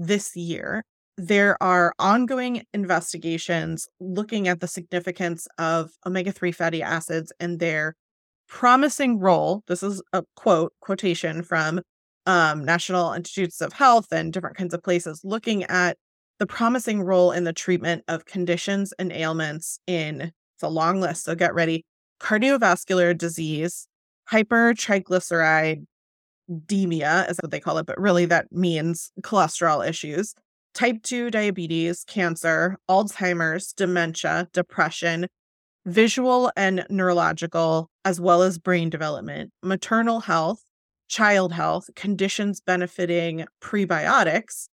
[0.00, 0.84] this year,
[1.18, 7.94] there are ongoing investigations looking at the significance of omega 3 fatty acids and their
[8.48, 9.62] promising role.
[9.68, 11.82] This is a quote, quotation from
[12.24, 15.98] um, National Institutes of Health and different kinds of places looking at
[16.38, 21.24] the promising role in the treatment of conditions and ailments in it's a long list,
[21.24, 21.84] so get ready
[22.20, 23.86] cardiovascular disease,
[26.50, 30.34] hypertriglyceridemia is what they call it, but really that means cholesterol issues,
[30.74, 35.26] type 2 diabetes, cancer, Alzheimer's, dementia, depression,
[35.86, 40.62] visual and neurological, as well as brain development, maternal health,
[41.08, 44.68] child health, conditions benefiting prebiotics,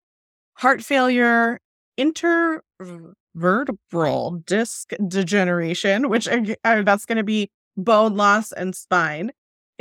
[0.56, 1.60] heart failure,
[2.00, 9.32] intervertebral disc degeneration, which uh, that's going to be bone loss and spine,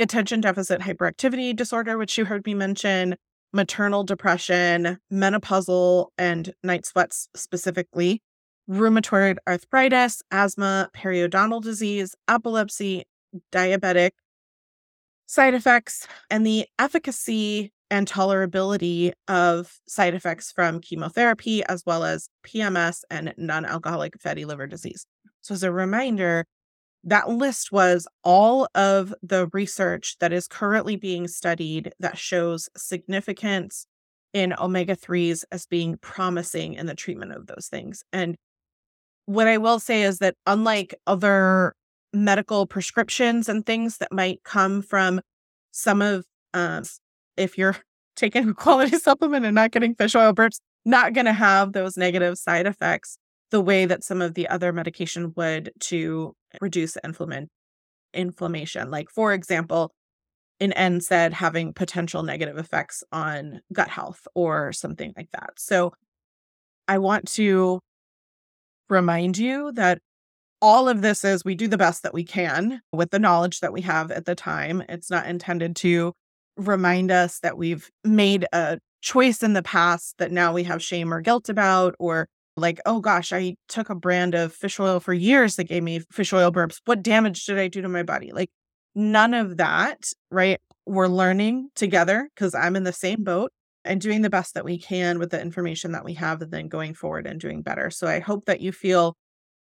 [0.03, 3.15] attention deficit hyperactivity disorder, which you heard me mention,
[3.53, 8.21] maternal depression, menopausal and night sweats specifically,
[8.69, 13.05] rheumatoid arthritis, asthma, periodontal disease, epilepsy,
[13.51, 14.11] diabetic
[15.25, 22.27] side effects, and the efficacy and tolerability of side effects from chemotherapy, as well as
[22.45, 25.05] PMS and non alcoholic fatty liver disease.
[25.41, 26.45] So, as a reminder,
[27.03, 33.85] that list was all of the research that is currently being studied that shows significance
[34.33, 38.03] in omega 3s as being promising in the treatment of those things.
[38.13, 38.35] And
[39.25, 41.75] what I will say is that, unlike other
[42.13, 45.21] medical prescriptions and things that might come from
[45.71, 46.83] some of, uh,
[47.37, 47.77] if you're
[48.15, 51.97] taking a quality supplement and not getting fish oil burps, not going to have those
[51.97, 53.17] negative side effects
[53.53, 58.89] the way that some of the other medication would to reduce inflammation.
[58.89, 59.91] Like for example,
[60.59, 65.51] an NSAID having potential negative effects on gut health or something like that.
[65.57, 65.93] So,
[66.87, 67.79] I want to
[68.89, 69.99] remind you that
[70.59, 73.71] all of this is we do the best that we can with the knowledge that
[73.71, 74.83] we have at the time.
[74.89, 76.13] It's not intended to
[76.57, 81.13] remind us that we've made a choice in the past that now we have shame
[81.13, 85.13] or guilt about, or like, oh gosh, I took a brand of fish oil for
[85.13, 86.79] years that gave me fish oil burps.
[86.85, 88.31] What damage did I do to my body?
[88.31, 88.49] Like,
[88.95, 90.59] none of that, right?
[90.85, 93.51] We're learning together because I'm in the same boat
[93.85, 96.67] and doing the best that we can with the information that we have and then
[96.67, 97.89] going forward and doing better.
[97.89, 99.15] So I hope that you feel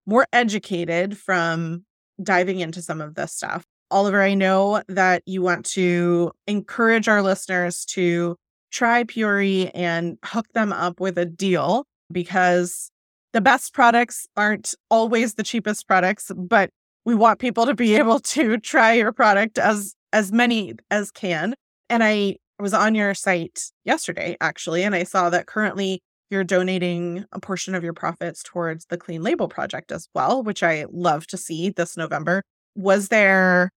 [0.06, 1.86] more educated from
[2.22, 3.66] diving into some of this stuff.
[3.92, 8.36] Oliver, I know that you want to encourage our listeners to
[8.72, 12.90] try Puori and hook them up with a deal because
[13.34, 16.70] the best products aren't always the cheapest products, but
[17.04, 21.54] we want people to be able to try your product as as many as can.
[21.90, 26.00] And I was on your site yesterday actually and I saw that currently
[26.30, 30.64] you're donating a portion of your profits towards the Clean Label project as well, which
[30.64, 32.42] I love to see this November.
[32.76, 33.70] Was there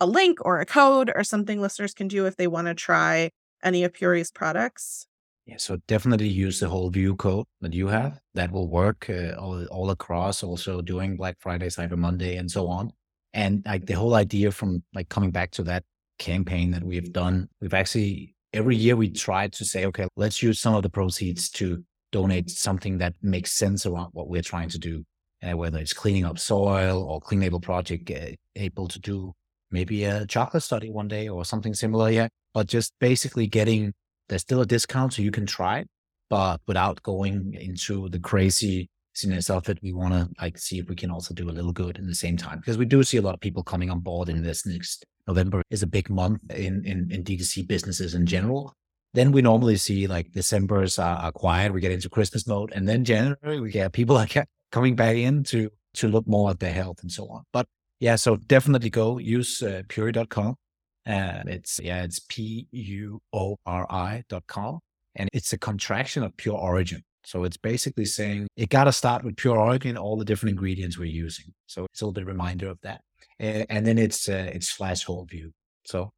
[0.00, 3.30] a link or a code or something listeners can do if they want to try
[3.62, 5.06] any of Puori's products?
[5.46, 8.20] Yeah, so definitely use the whole view code that you have.
[8.34, 12.68] That will work uh, all, all across, also doing Black Friday, Cyber Monday, and so
[12.68, 12.92] on.
[13.34, 15.82] And like the whole idea from like coming back to that
[16.18, 20.60] campaign that we've done, we've actually every year we try to say, okay, let's use
[20.60, 21.82] some of the proceeds to
[22.12, 25.04] donate something that makes sense around what we're trying to do.
[25.44, 29.32] Uh, whether it's cleaning up soil or Clean Label Project uh, able to do
[29.72, 32.10] maybe a chocolate study one day or something similar.
[32.10, 32.28] Yeah.
[32.54, 33.92] But just basically getting
[34.28, 35.88] there's still a discount, so you can try it,
[36.30, 40.88] but without going into the crazy craziness of it, we want to like see if
[40.88, 43.18] we can also do a little good in the same time because we do see
[43.18, 46.40] a lot of people coming on board in this next November is a big month
[46.50, 48.74] in in, in D2C businesses in general.
[49.14, 51.72] Then we normally see like December's are, are quiet.
[51.72, 54.36] We get into Christmas mode, and then January we get people like
[54.70, 57.42] coming back in to to look more at their health and so on.
[57.52, 57.66] But
[58.00, 60.56] yeah, so definitely go use uh, Puori.com
[61.04, 64.80] and it's, yeah, it's P U O R I dot com.
[65.16, 67.02] And it's a contraction of pure origin.
[67.24, 70.98] So it's basically saying it got to start with pure origin, all the different ingredients
[70.98, 71.52] we're using.
[71.66, 73.00] So it's a little bit reminder of that.
[73.38, 75.52] And, and then it's, uh, it's slash whole view.
[75.84, 76.10] So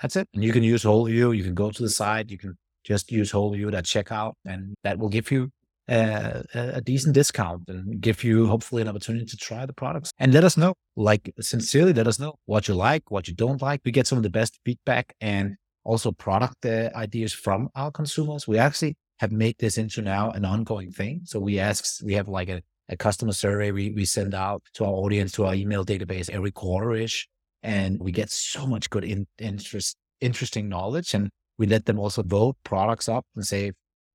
[0.00, 0.28] that's it.
[0.34, 1.32] And you can use whole view.
[1.32, 2.30] You can go to the site.
[2.30, 5.50] You can just use whole view at checkout, and that will give you
[5.90, 10.10] uh, a decent discount and give you hopefully an opportunity to try the products.
[10.18, 13.60] And let us know like sincerely let us know what you like what you don't
[13.60, 13.80] like.
[13.84, 18.46] We get some of the best feedback and also product uh, ideas from our consumers.
[18.46, 21.22] We actually have made this into now an ongoing thing.
[21.24, 24.84] So we ask we have like a, a customer survey we, we send out to
[24.84, 27.28] our audience to our email database every quarter-ish.
[27.62, 31.14] And we get so much good in, interest interesting knowledge.
[31.14, 33.72] And we let them also vote products up and say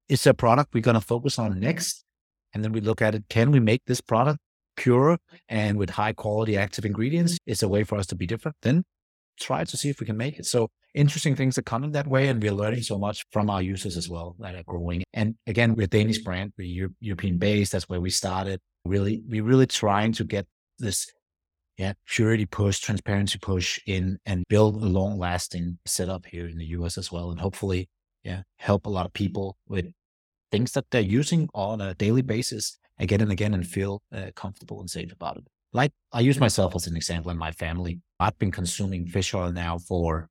[0.10, 2.04] is a product we're going to focus on next?
[2.54, 3.26] And then we look at it.
[3.30, 4.40] Can we make this product
[4.78, 5.18] pure
[5.50, 7.38] and with high quality active ingredients?
[7.46, 8.56] Is a way for us to be different?
[8.62, 8.84] Then
[9.40, 10.46] try to see if we can make it.
[10.46, 12.30] So interesting things come in that way.
[12.30, 15.04] And we're learning so much from our users as well that are growing.
[15.14, 16.54] And again, we're a Danish brand.
[16.58, 17.74] We're European based.
[17.74, 18.60] That's where we started.
[18.86, 20.48] Really, we're really trying to get
[20.80, 21.12] this
[21.78, 26.68] yeah, purity push, transparency push in and build a long lasting setup here in the
[26.68, 27.32] US as well.
[27.32, 27.90] And hopefully
[28.26, 29.86] yeah, help a lot of people with
[30.52, 34.80] things that they're using on a daily basis again and again and feel uh, comfortable
[34.80, 35.48] and safe about it.
[35.72, 38.02] Like I use myself as an example in my family.
[38.20, 40.30] I've been consuming fish oil now for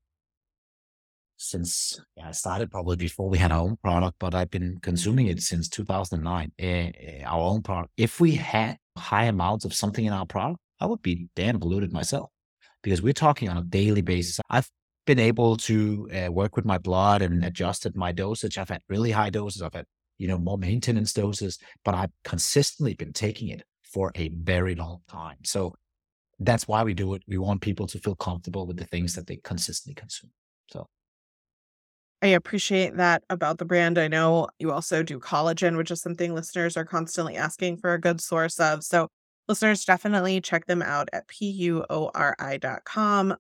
[1.36, 5.26] since yeah, I started probably before we had our own product, but I've been consuming
[5.28, 6.46] it since 2009.
[6.46, 7.92] Uh, eh, eh, our own product.
[7.96, 11.92] If we had high amounts of something in our product, I would be damn polluted
[11.92, 12.30] myself
[12.82, 14.40] because we're talking on a daily basis.
[14.50, 14.70] I've
[15.06, 18.58] been able to uh, work with my blood and adjusted my dosage.
[18.58, 19.62] I've had really high doses.
[19.62, 19.86] I've had,
[20.18, 25.00] you know, more maintenance doses, but I've consistently been taking it for a very long
[25.08, 25.36] time.
[25.44, 25.74] So
[26.40, 27.22] that's why we do it.
[27.28, 30.30] We want people to feel comfortable with the things that they consistently consume.
[30.70, 30.86] So
[32.22, 33.98] I appreciate that about the brand.
[33.98, 38.00] I know you also do collagen, which is something listeners are constantly asking for a
[38.00, 38.82] good source of.
[38.82, 39.08] So
[39.46, 41.76] listeners definitely check them out at puori.com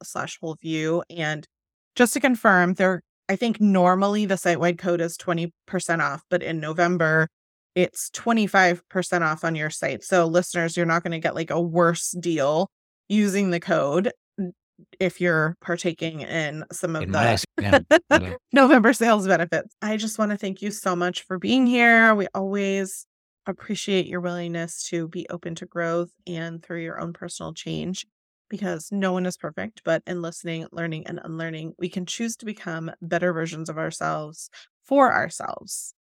[0.02, 1.02] slash whole view.
[1.08, 1.48] And
[1.94, 5.52] just to confirm, there I think normally the site wide code is 20%
[6.00, 7.28] off, but in November
[7.74, 10.04] it's 25% off on your site.
[10.04, 12.70] So listeners, you're not going to get like a worse deal
[13.08, 14.12] using the code
[15.00, 18.34] if you're partaking in some of in the yeah.
[18.52, 19.74] November sales benefits.
[19.82, 22.14] I just want to thank you so much for being here.
[22.14, 23.06] We always
[23.46, 28.06] appreciate your willingness to be open to growth and through your own personal change
[28.48, 32.46] because no one is perfect, but in listening, learning, and unlearning, we can choose to
[32.46, 34.50] become better versions of ourselves
[34.84, 35.94] for ourselves.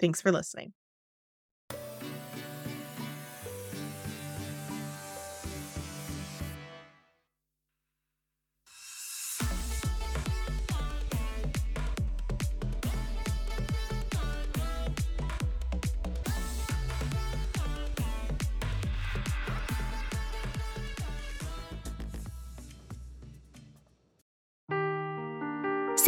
[0.00, 0.74] Thanks for listening.